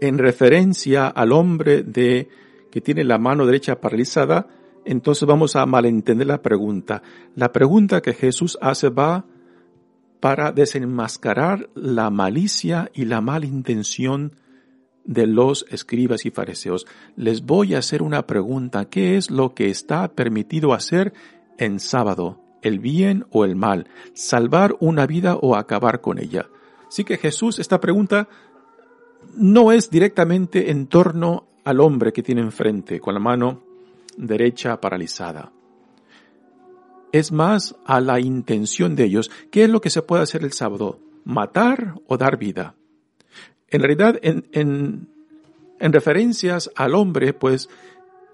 en 0.00 0.18
referencia 0.18 1.06
al 1.06 1.32
hombre 1.32 1.82
de 1.82 2.28
que 2.72 2.80
tiene 2.80 3.04
la 3.04 3.18
mano 3.18 3.46
derecha 3.46 3.80
paralizada, 3.80 4.48
entonces 4.84 5.28
vamos 5.28 5.54
a 5.54 5.66
malentender 5.66 6.26
la 6.26 6.42
pregunta. 6.42 7.02
La 7.36 7.52
pregunta 7.52 8.00
que 8.00 8.14
Jesús 8.14 8.58
hace 8.60 8.88
va 8.88 9.26
para 10.18 10.52
desenmascarar 10.52 11.68
la 11.74 12.10
malicia 12.10 12.90
y 12.94 13.04
la 13.04 13.20
malintención 13.20 14.36
de 15.04 15.26
los 15.26 15.66
escribas 15.68 16.24
y 16.24 16.30
fariseos. 16.30 16.86
Les 17.14 17.44
voy 17.44 17.74
a 17.74 17.78
hacer 17.78 18.02
una 18.02 18.26
pregunta. 18.26 18.86
¿Qué 18.86 19.16
es 19.16 19.30
lo 19.30 19.54
que 19.54 19.68
está 19.68 20.12
permitido 20.14 20.72
hacer 20.72 21.12
en 21.58 21.78
sábado? 21.78 22.40
¿El 22.62 22.78
bien 22.78 23.26
o 23.30 23.44
el 23.44 23.54
mal? 23.54 23.88
¿Salvar 24.14 24.76
una 24.80 25.06
vida 25.06 25.36
o 25.36 25.56
acabar 25.56 26.00
con 26.00 26.18
ella? 26.18 26.48
Así 26.88 27.04
que 27.04 27.18
Jesús, 27.18 27.58
esta 27.58 27.80
pregunta 27.80 28.28
no 29.36 29.72
es 29.72 29.90
directamente 29.90 30.70
en 30.70 30.86
torno 30.86 31.51
al 31.64 31.80
hombre 31.80 32.12
que 32.12 32.22
tiene 32.22 32.40
enfrente 32.40 33.00
con 33.00 33.14
la 33.14 33.20
mano 33.20 33.62
derecha 34.16 34.80
paralizada. 34.80 35.52
Es 37.12 37.30
más 37.30 37.76
a 37.84 38.00
la 38.00 38.20
intención 38.20 38.96
de 38.96 39.04
ellos. 39.04 39.30
¿Qué 39.50 39.64
es 39.64 39.70
lo 39.70 39.80
que 39.80 39.90
se 39.90 40.02
puede 40.02 40.22
hacer 40.22 40.42
el 40.42 40.52
sábado? 40.52 40.98
¿Matar 41.24 41.94
o 42.06 42.16
dar 42.16 42.38
vida? 42.38 42.74
En 43.68 43.80
realidad, 43.80 44.18
en, 44.22 44.46
en, 44.52 45.92
referencias 45.92 46.70
al 46.74 46.94
hombre, 46.94 47.32
pues 47.32 47.68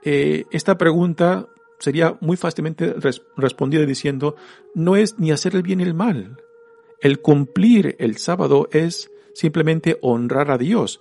eh, 0.05 0.45
esta 0.51 0.79
pregunta 0.79 1.49
sería 1.79 2.17
muy 2.21 2.37
fácilmente 2.37 2.95
respondida 3.37 3.85
diciendo, 3.85 4.37
no 4.75 4.97
es 4.97 5.19
ni 5.19 5.31
hacer 5.31 5.55
el 5.55 5.63
bien 5.63 5.81
y 5.81 5.85
el 5.85 5.95
mal. 5.95 6.37
El 7.01 7.21
cumplir 7.21 7.97
el 8.01 8.17
sábado 8.17 8.69
es 8.73 9.11
simplemente 9.35 9.99
honrar 10.03 10.51
a 10.51 10.59
Dios, 10.59 11.01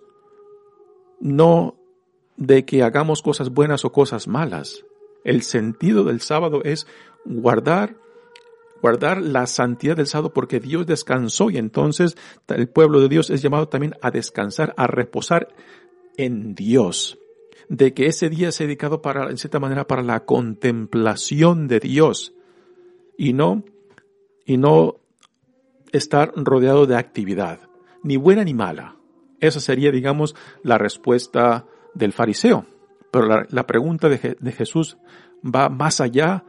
no 1.19 1.75
de 2.38 2.65
que 2.65 2.84
hagamos 2.84 3.21
cosas 3.21 3.50
buenas 3.50 3.84
o 3.84 3.91
cosas 3.91 4.28
malas. 4.28 4.86
El 5.23 5.41
sentido 5.41 6.04
del 6.04 6.21
sábado 6.21 6.62
es 6.63 6.88
guardar 7.26 7.97
guardar 8.82 9.21
la 9.21 9.47
santidad 9.47 9.95
del 9.95 10.08
sábado 10.08 10.34
porque 10.34 10.60
Dios 10.60 10.86
descansó 10.86 11.50
y 11.50 11.58
entonces 11.58 12.15
el 12.47 12.69
pueblo 12.69 13.02
de 13.02 13.10
Dios 13.10 13.30
es 13.32 13.41
llamado 13.41 13.67
también 13.67 13.95
a 14.02 14.12
descansar, 14.12 14.73
a 14.78 14.88
reposar 14.88 15.50
en 16.15 16.54
Dios. 16.54 17.17
De 17.69 17.93
que 17.93 18.06
ese 18.06 18.30
día 18.30 18.50
es 18.50 18.58
dedicado 18.60 19.02
para, 19.02 19.30
en 19.30 19.38
cierta 19.38 19.60
manera, 19.60 19.88
para 19.88 20.04
la 20.04 20.26
contemplación 20.26 21.67
de 21.67 21.80
Dios 21.80 22.34
y 23.17 23.34
no, 23.34 23.65
y 24.45 24.58
no 24.58 25.02
estar 25.91 26.32
rodeado 26.36 26.86
de 26.86 26.95
actividad 26.95 27.60
ni 28.04 28.15
buena 28.15 28.43
ni 28.43 28.54
mala. 28.54 28.95
Esa 29.39 29.60
sería, 29.60 29.91
digamos, 29.91 30.36
la 30.63 30.78
respuesta 30.78 31.65
del 31.97 32.13
fariseo. 32.13 32.65
Pero 33.12 33.45
la, 33.49 33.67
pregunta 33.67 34.10
de, 34.10 34.51
Jesús 34.51 34.97
va 35.43 35.69
más 35.69 36.01
allá 36.01 36.43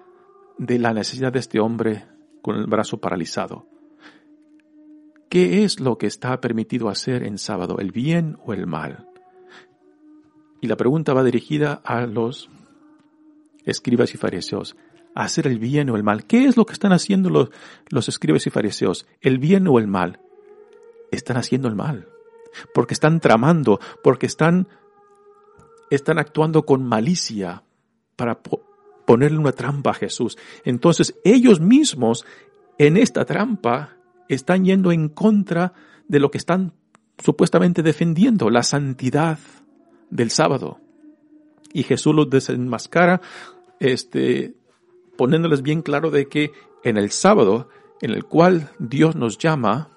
de 0.59 0.79
la 0.79 0.93
necesidad 0.93 1.33
de 1.33 1.39
este 1.39 1.61
hombre 1.61 2.07
con 2.43 2.57
el 2.57 2.67
brazo 2.67 2.99
paralizado. 2.99 3.67
¿Qué 5.31 5.65
es 5.65 5.79
lo 5.79 5.99
que 5.99 6.07
está 6.07 6.41
permitido 6.41 6.89
hacer 6.89 7.23
en 7.23 7.39
sábado, 7.39 7.79
el 7.79 7.93
bien 7.93 8.39
o 8.45 8.53
el 8.53 8.67
mal? 8.67 9.09
Y 10.61 10.67
la 10.67 10.77
pregunta 10.77 11.13
va 11.13 11.23
dirigida 11.23 11.81
a 11.85 12.07
los 12.07 12.51
escribas 13.65 14.15
y 14.15 14.19
fariseos. 14.19 14.77
¿Hacer 15.15 15.47
el 15.47 15.59
bien 15.59 15.91
o 15.91 15.97
el 15.97 16.03
mal? 16.03 16.25
¿Qué 16.25 16.47
es 16.47 16.57
lo 16.57 16.65
que 16.65 16.73
están 16.73 16.93
haciendo 16.93 17.51
los 17.91 18.09
escribas 18.09 18.47
y 18.47 18.51
fariseos? 18.51 19.07
¿El 19.21 19.39
bien 19.39 19.69
o 19.69 19.79
el 19.79 19.87
mal? 19.87 20.21
están 21.11 21.37
haciendo 21.37 21.69
el 21.69 21.75
mal, 21.75 22.09
porque 22.75 22.95
están 22.95 23.21
tramando, 23.21 23.81
porque 24.03 24.27
están, 24.27 24.69
están 25.91 26.19
actuando 26.19 26.65
con 26.65 26.85
malicia 26.85 27.63
para 28.17 28.41
ponerle 29.07 29.39
una 29.39 29.53
trampa 29.53 29.91
a 29.91 29.95
Jesús. 29.95 30.37
Entonces 30.65 31.19
ellos 31.25 31.61
mismos 31.61 32.25
en 32.79 32.97
esta 32.97 33.25
trampa 33.25 33.97
están 34.29 34.65
yendo 34.65 34.93
en 34.93 35.09
contra 35.09 35.73
de 36.07 36.21
lo 36.21 36.31
que 36.31 36.39
están 36.39 36.73
supuestamente 37.19 37.83
defendiendo, 37.83 38.51
la 38.51 38.63
santidad 38.63 39.39
del 40.11 40.31
sábado. 40.31 40.79
Y 41.73 41.83
Jesús 41.83 42.15
los 42.15 42.31
desenmascara, 42.31 43.21
este, 43.81 44.55
poniéndoles 45.17 45.63
bien 45.63 45.83
claro 45.83 46.11
de 46.11 46.29
que 46.29 46.53
en 46.85 46.97
el 46.97 47.11
sábado, 47.11 47.69
en 48.01 48.11
el 48.11 48.25
cual 48.25 48.71
Dios 48.79 49.17
nos 49.17 49.39
llama, 49.39 49.91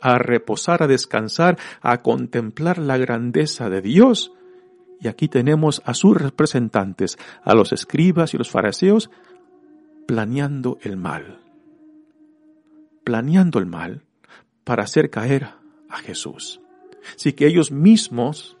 a 0.00 0.18
reposar, 0.18 0.82
a 0.82 0.86
descansar, 0.86 1.58
a 1.80 2.02
contemplar 2.02 2.78
la 2.78 2.98
grandeza 2.98 3.70
de 3.70 3.80
Dios. 3.80 4.32
Y 5.00 5.08
aquí 5.08 5.28
tenemos 5.28 5.82
a 5.84 5.94
sus 5.94 6.16
representantes, 6.16 7.18
a 7.42 7.54
los 7.54 7.72
escribas 7.72 8.34
y 8.34 8.38
los 8.38 8.50
fariseos, 8.50 9.10
planeando 10.06 10.78
el 10.82 10.96
mal. 10.96 11.40
Planeando 13.04 13.58
el 13.58 13.66
mal 13.66 14.02
para 14.64 14.84
hacer 14.84 15.10
caer 15.10 15.48
a 15.88 15.98
Jesús. 15.98 16.60
Así 17.14 17.34
que 17.34 17.46
ellos 17.46 17.70
mismos 17.70 18.56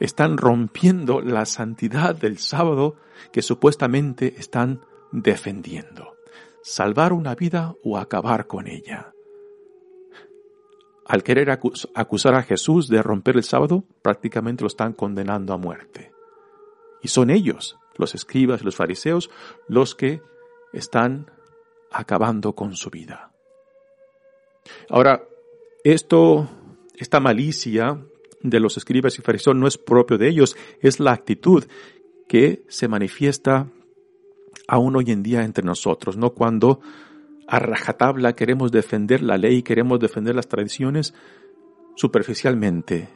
están 0.00 0.38
rompiendo 0.38 1.20
la 1.20 1.46
santidad 1.46 2.16
del 2.16 2.38
sábado 2.38 2.96
que 3.32 3.42
supuestamente 3.42 4.34
están 4.38 4.80
defendiendo. 5.12 6.16
Salvar 6.62 7.12
una 7.12 7.34
vida 7.34 7.74
o 7.84 7.98
acabar 7.98 8.46
con 8.46 8.66
ella 8.66 9.13
al 11.04 11.22
querer 11.22 11.50
acusar 11.50 12.34
a 12.34 12.42
Jesús 12.42 12.88
de 12.88 13.02
romper 13.02 13.36
el 13.36 13.42
sábado, 13.42 13.84
prácticamente 14.02 14.62
lo 14.62 14.68
están 14.68 14.94
condenando 14.94 15.52
a 15.52 15.58
muerte. 15.58 16.12
Y 17.02 17.08
son 17.08 17.30
ellos, 17.30 17.76
los 17.96 18.14
escribas 18.14 18.62
y 18.62 18.64
los 18.64 18.76
fariseos, 18.76 19.30
los 19.68 19.94
que 19.94 20.22
están 20.72 21.30
acabando 21.90 22.54
con 22.54 22.74
su 22.74 22.90
vida. 22.90 23.32
Ahora, 24.88 25.22
esto, 25.84 26.48
esta 26.96 27.20
malicia 27.20 27.98
de 28.40 28.60
los 28.60 28.76
escribas 28.76 29.18
y 29.18 29.22
fariseos 29.22 29.56
no 29.56 29.66
es 29.66 29.76
propio 29.76 30.16
de 30.16 30.28
ellos, 30.28 30.56
es 30.80 31.00
la 31.00 31.12
actitud 31.12 31.64
que 32.26 32.64
se 32.68 32.88
manifiesta 32.88 33.68
aún 34.66 34.96
hoy 34.96 35.10
en 35.10 35.22
día 35.22 35.44
entre 35.44 35.64
nosotros, 35.64 36.16
¿no? 36.16 36.30
Cuando 36.30 36.80
a 37.46 37.58
rajatabla 37.58 38.34
queremos 38.34 38.72
defender 38.72 39.22
la 39.22 39.38
ley, 39.38 39.62
queremos 39.62 40.00
defender 40.00 40.34
las 40.34 40.48
tradiciones 40.48 41.14
superficialmente 41.96 43.08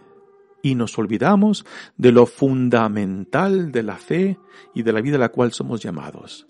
y 0.63 0.75
nos 0.75 0.99
olvidamos 0.99 1.65
de 1.97 2.13
lo 2.13 2.27
fundamental 2.27 3.73
de 3.73 3.83
la 3.83 3.97
fe 3.97 4.39
y 4.75 4.83
de 4.83 4.93
la 4.93 5.01
vida 5.01 5.17
a 5.17 5.21
la 5.21 5.31
cual 5.31 5.53
somos 5.53 5.81
llamados, 5.81 6.47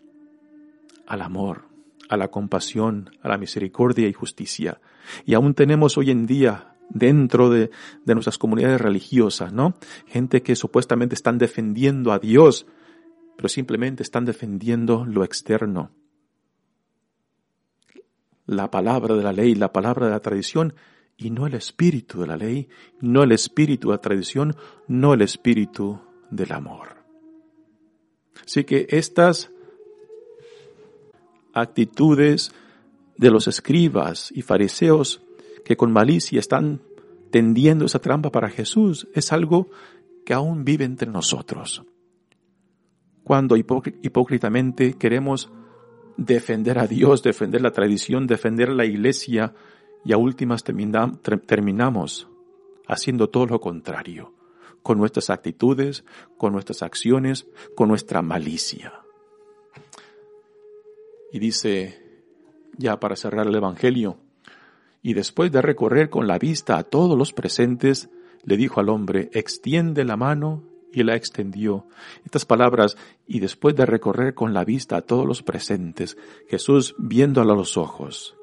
al 1.06 1.22
amor, 1.22 1.68
a 2.08 2.16
la 2.16 2.28
compasión, 2.28 3.10
a 3.22 3.28
la 3.28 3.38
misericordia 3.38 4.08
y 4.08 4.12
justicia. 4.12 4.80
Y 5.24 5.34
aún 5.34 5.54
tenemos 5.54 5.98
hoy 5.98 6.10
en 6.10 6.26
día 6.26 6.74
dentro 6.88 7.50
de, 7.50 7.70
de 8.04 8.14
nuestras 8.14 8.38
comunidades 8.38 8.80
religiosas, 8.80 9.52
¿no? 9.52 9.74
Gente 10.06 10.42
que 10.42 10.56
supuestamente 10.56 11.14
están 11.14 11.38
defendiendo 11.38 12.12
a 12.12 12.18
Dios, 12.18 12.66
pero 13.36 13.48
simplemente 13.48 14.02
están 14.02 14.24
defendiendo 14.24 15.04
lo 15.04 15.22
externo, 15.22 15.92
la 18.48 18.70
palabra 18.70 19.14
de 19.14 19.22
la 19.22 19.32
ley, 19.32 19.54
la 19.54 19.72
palabra 19.72 20.06
de 20.06 20.12
la 20.12 20.20
tradición, 20.20 20.74
y 21.18 21.30
no 21.30 21.46
el 21.46 21.54
espíritu 21.54 22.20
de 22.20 22.26
la 22.26 22.36
ley, 22.36 22.68
no 23.00 23.22
el 23.22 23.32
espíritu 23.32 23.88
de 23.88 23.94
la 23.94 24.00
tradición, 24.00 24.56
no 24.86 25.12
el 25.12 25.20
espíritu 25.20 26.00
del 26.30 26.52
amor. 26.52 26.96
Así 28.42 28.64
que 28.64 28.86
estas 28.88 29.50
actitudes 31.52 32.52
de 33.18 33.30
los 33.30 33.48
escribas 33.48 34.32
y 34.34 34.42
fariseos 34.42 35.20
que 35.64 35.76
con 35.76 35.92
malicia 35.92 36.40
están 36.40 36.80
tendiendo 37.30 37.84
esa 37.84 37.98
trampa 37.98 38.30
para 38.30 38.48
Jesús 38.48 39.08
es 39.12 39.30
algo 39.32 39.68
que 40.24 40.32
aún 40.32 40.64
vive 40.64 40.86
entre 40.86 41.10
nosotros. 41.10 41.84
Cuando 43.24 43.56
hipócritamente 43.56 44.94
queremos 44.94 45.50
defender 46.18 46.78
a 46.78 46.86
Dios, 46.86 47.22
defender 47.22 47.62
la 47.62 47.70
tradición, 47.70 48.26
defender 48.26 48.68
la 48.70 48.84
iglesia 48.84 49.54
y 50.04 50.12
a 50.12 50.18
últimas 50.18 50.64
terminamos 50.64 52.28
haciendo 52.88 53.30
todo 53.30 53.46
lo 53.46 53.60
contrario, 53.60 54.34
con 54.82 54.98
nuestras 54.98 55.30
actitudes, 55.30 56.04
con 56.36 56.52
nuestras 56.52 56.82
acciones, 56.82 57.46
con 57.76 57.88
nuestra 57.88 58.20
malicia. 58.20 59.00
Y 61.32 61.38
dice, 61.38 62.02
ya 62.76 62.98
para 62.98 63.14
cerrar 63.14 63.46
el 63.46 63.54
Evangelio, 63.54 64.18
y 65.02 65.14
después 65.14 65.52
de 65.52 65.62
recorrer 65.62 66.10
con 66.10 66.26
la 66.26 66.38
vista 66.38 66.78
a 66.78 66.82
todos 66.82 67.16
los 67.16 67.32
presentes, 67.32 68.10
le 68.42 68.56
dijo 68.56 68.80
al 68.80 68.88
hombre, 68.88 69.30
extiende 69.32 70.04
la 70.04 70.16
mano, 70.16 70.64
y 70.92 71.02
la 71.02 71.16
extendió. 71.16 71.86
Estas 72.24 72.44
palabras, 72.44 72.96
y 73.26 73.40
después 73.40 73.76
de 73.76 73.86
recorrer 73.86 74.34
con 74.34 74.54
la 74.54 74.64
vista 74.64 74.96
a 74.96 75.02
todos 75.02 75.26
los 75.26 75.42
presentes, 75.42 76.16
Jesús 76.48 76.94
viéndola 76.98 77.52
a 77.52 77.56
los 77.56 77.76
ojos, 77.76 78.36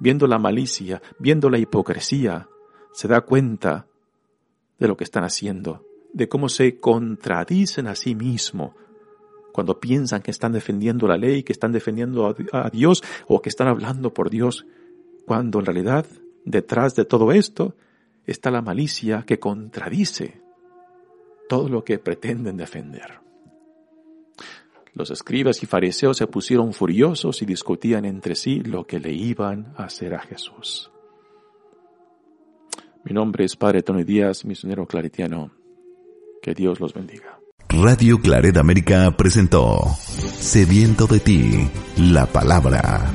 viendo 0.00 0.26
la 0.26 0.38
malicia, 0.38 1.02
viendo 1.18 1.50
la 1.50 1.58
hipocresía, 1.58 2.48
se 2.92 3.08
da 3.08 3.22
cuenta 3.22 3.86
de 4.78 4.88
lo 4.88 4.96
que 4.96 5.04
están 5.04 5.24
haciendo, 5.24 5.84
de 6.12 6.28
cómo 6.28 6.48
se 6.48 6.78
contradicen 6.78 7.86
a 7.86 7.94
sí 7.94 8.14
mismo 8.14 8.74
cuando 9.52 9.78
piensan 9.78 10.20
que 10.20 10.32
están 10.32 10.52
defendiendo 10.52 11.06
la 11.06 11.16
ley, 11.16 11.44
que 11.44 11.52
están 11.52 11.70
defendiendo 11.70 12.34
a 12.52 12.70
Dios 12.70 13.02
o 13.28 13.40
que 13.40 13.48
están 13.48 13.68
hablando 13.68 14.12
por 14.12 14.28
Dios, 14.28 14.66
cuando 15.26 15.60
en 15.60 15.66
realidad 15.66 16.06
detrás 16.44 16.96
de 16.96 17.04
todo 17.04 17.30
esto 17.30 17.76
está 18.26 18.50
la 18.50 18.62
malicia 18.62 19.22
que 19.24 19.38
contradice 19.38 20.43
todo 21.54 21.68
lo 21.68 21.84
que 21.84 22.00
pretenden 22.00 22.56
defender. 22.56 23.20
Los 24.92 25.12
escribas 25.12 25.62
y 25.62 25.66
fariseos 25.66 26.16
se 26.16 26.26
pusieron 26.26 26.72
furiosos 26.72 27.42
y 27.42 27.46
discutían 27.46 28.04
entre 28.04 28.34
sí 28.34 28.58
lo 28.58 28.88
que 28.88 28.98
le 28.98 29.12
iban 29.12 29.72
a 29.76 29.84
hacer 29.84 30.14
a 30.14 30.18
Jesús. 30.18 30.90
Mi 33.04 33.12
nombre 33.12 33.44
es 33.44 33.54
Padre 33.54 33.82
Tony 33.82 34.02
Díaz, 34.02 34.44
misionero 34.44 34.84
claretiano. 34.84 35.52
Que 36.42 36.54
Dios 36.54 36.80
los 36.80 36.92
bendiga. 36.92 37.38
Radio 37.68 38.18
Claret 38.18 38.56
América 38.56 39.14
presentó 39.16 39.78
Sediento 40.00 41.06
de 41.06 41.20
ti, 41.20 41.70
la 41.96 42.26
palabra. 42.26 43.14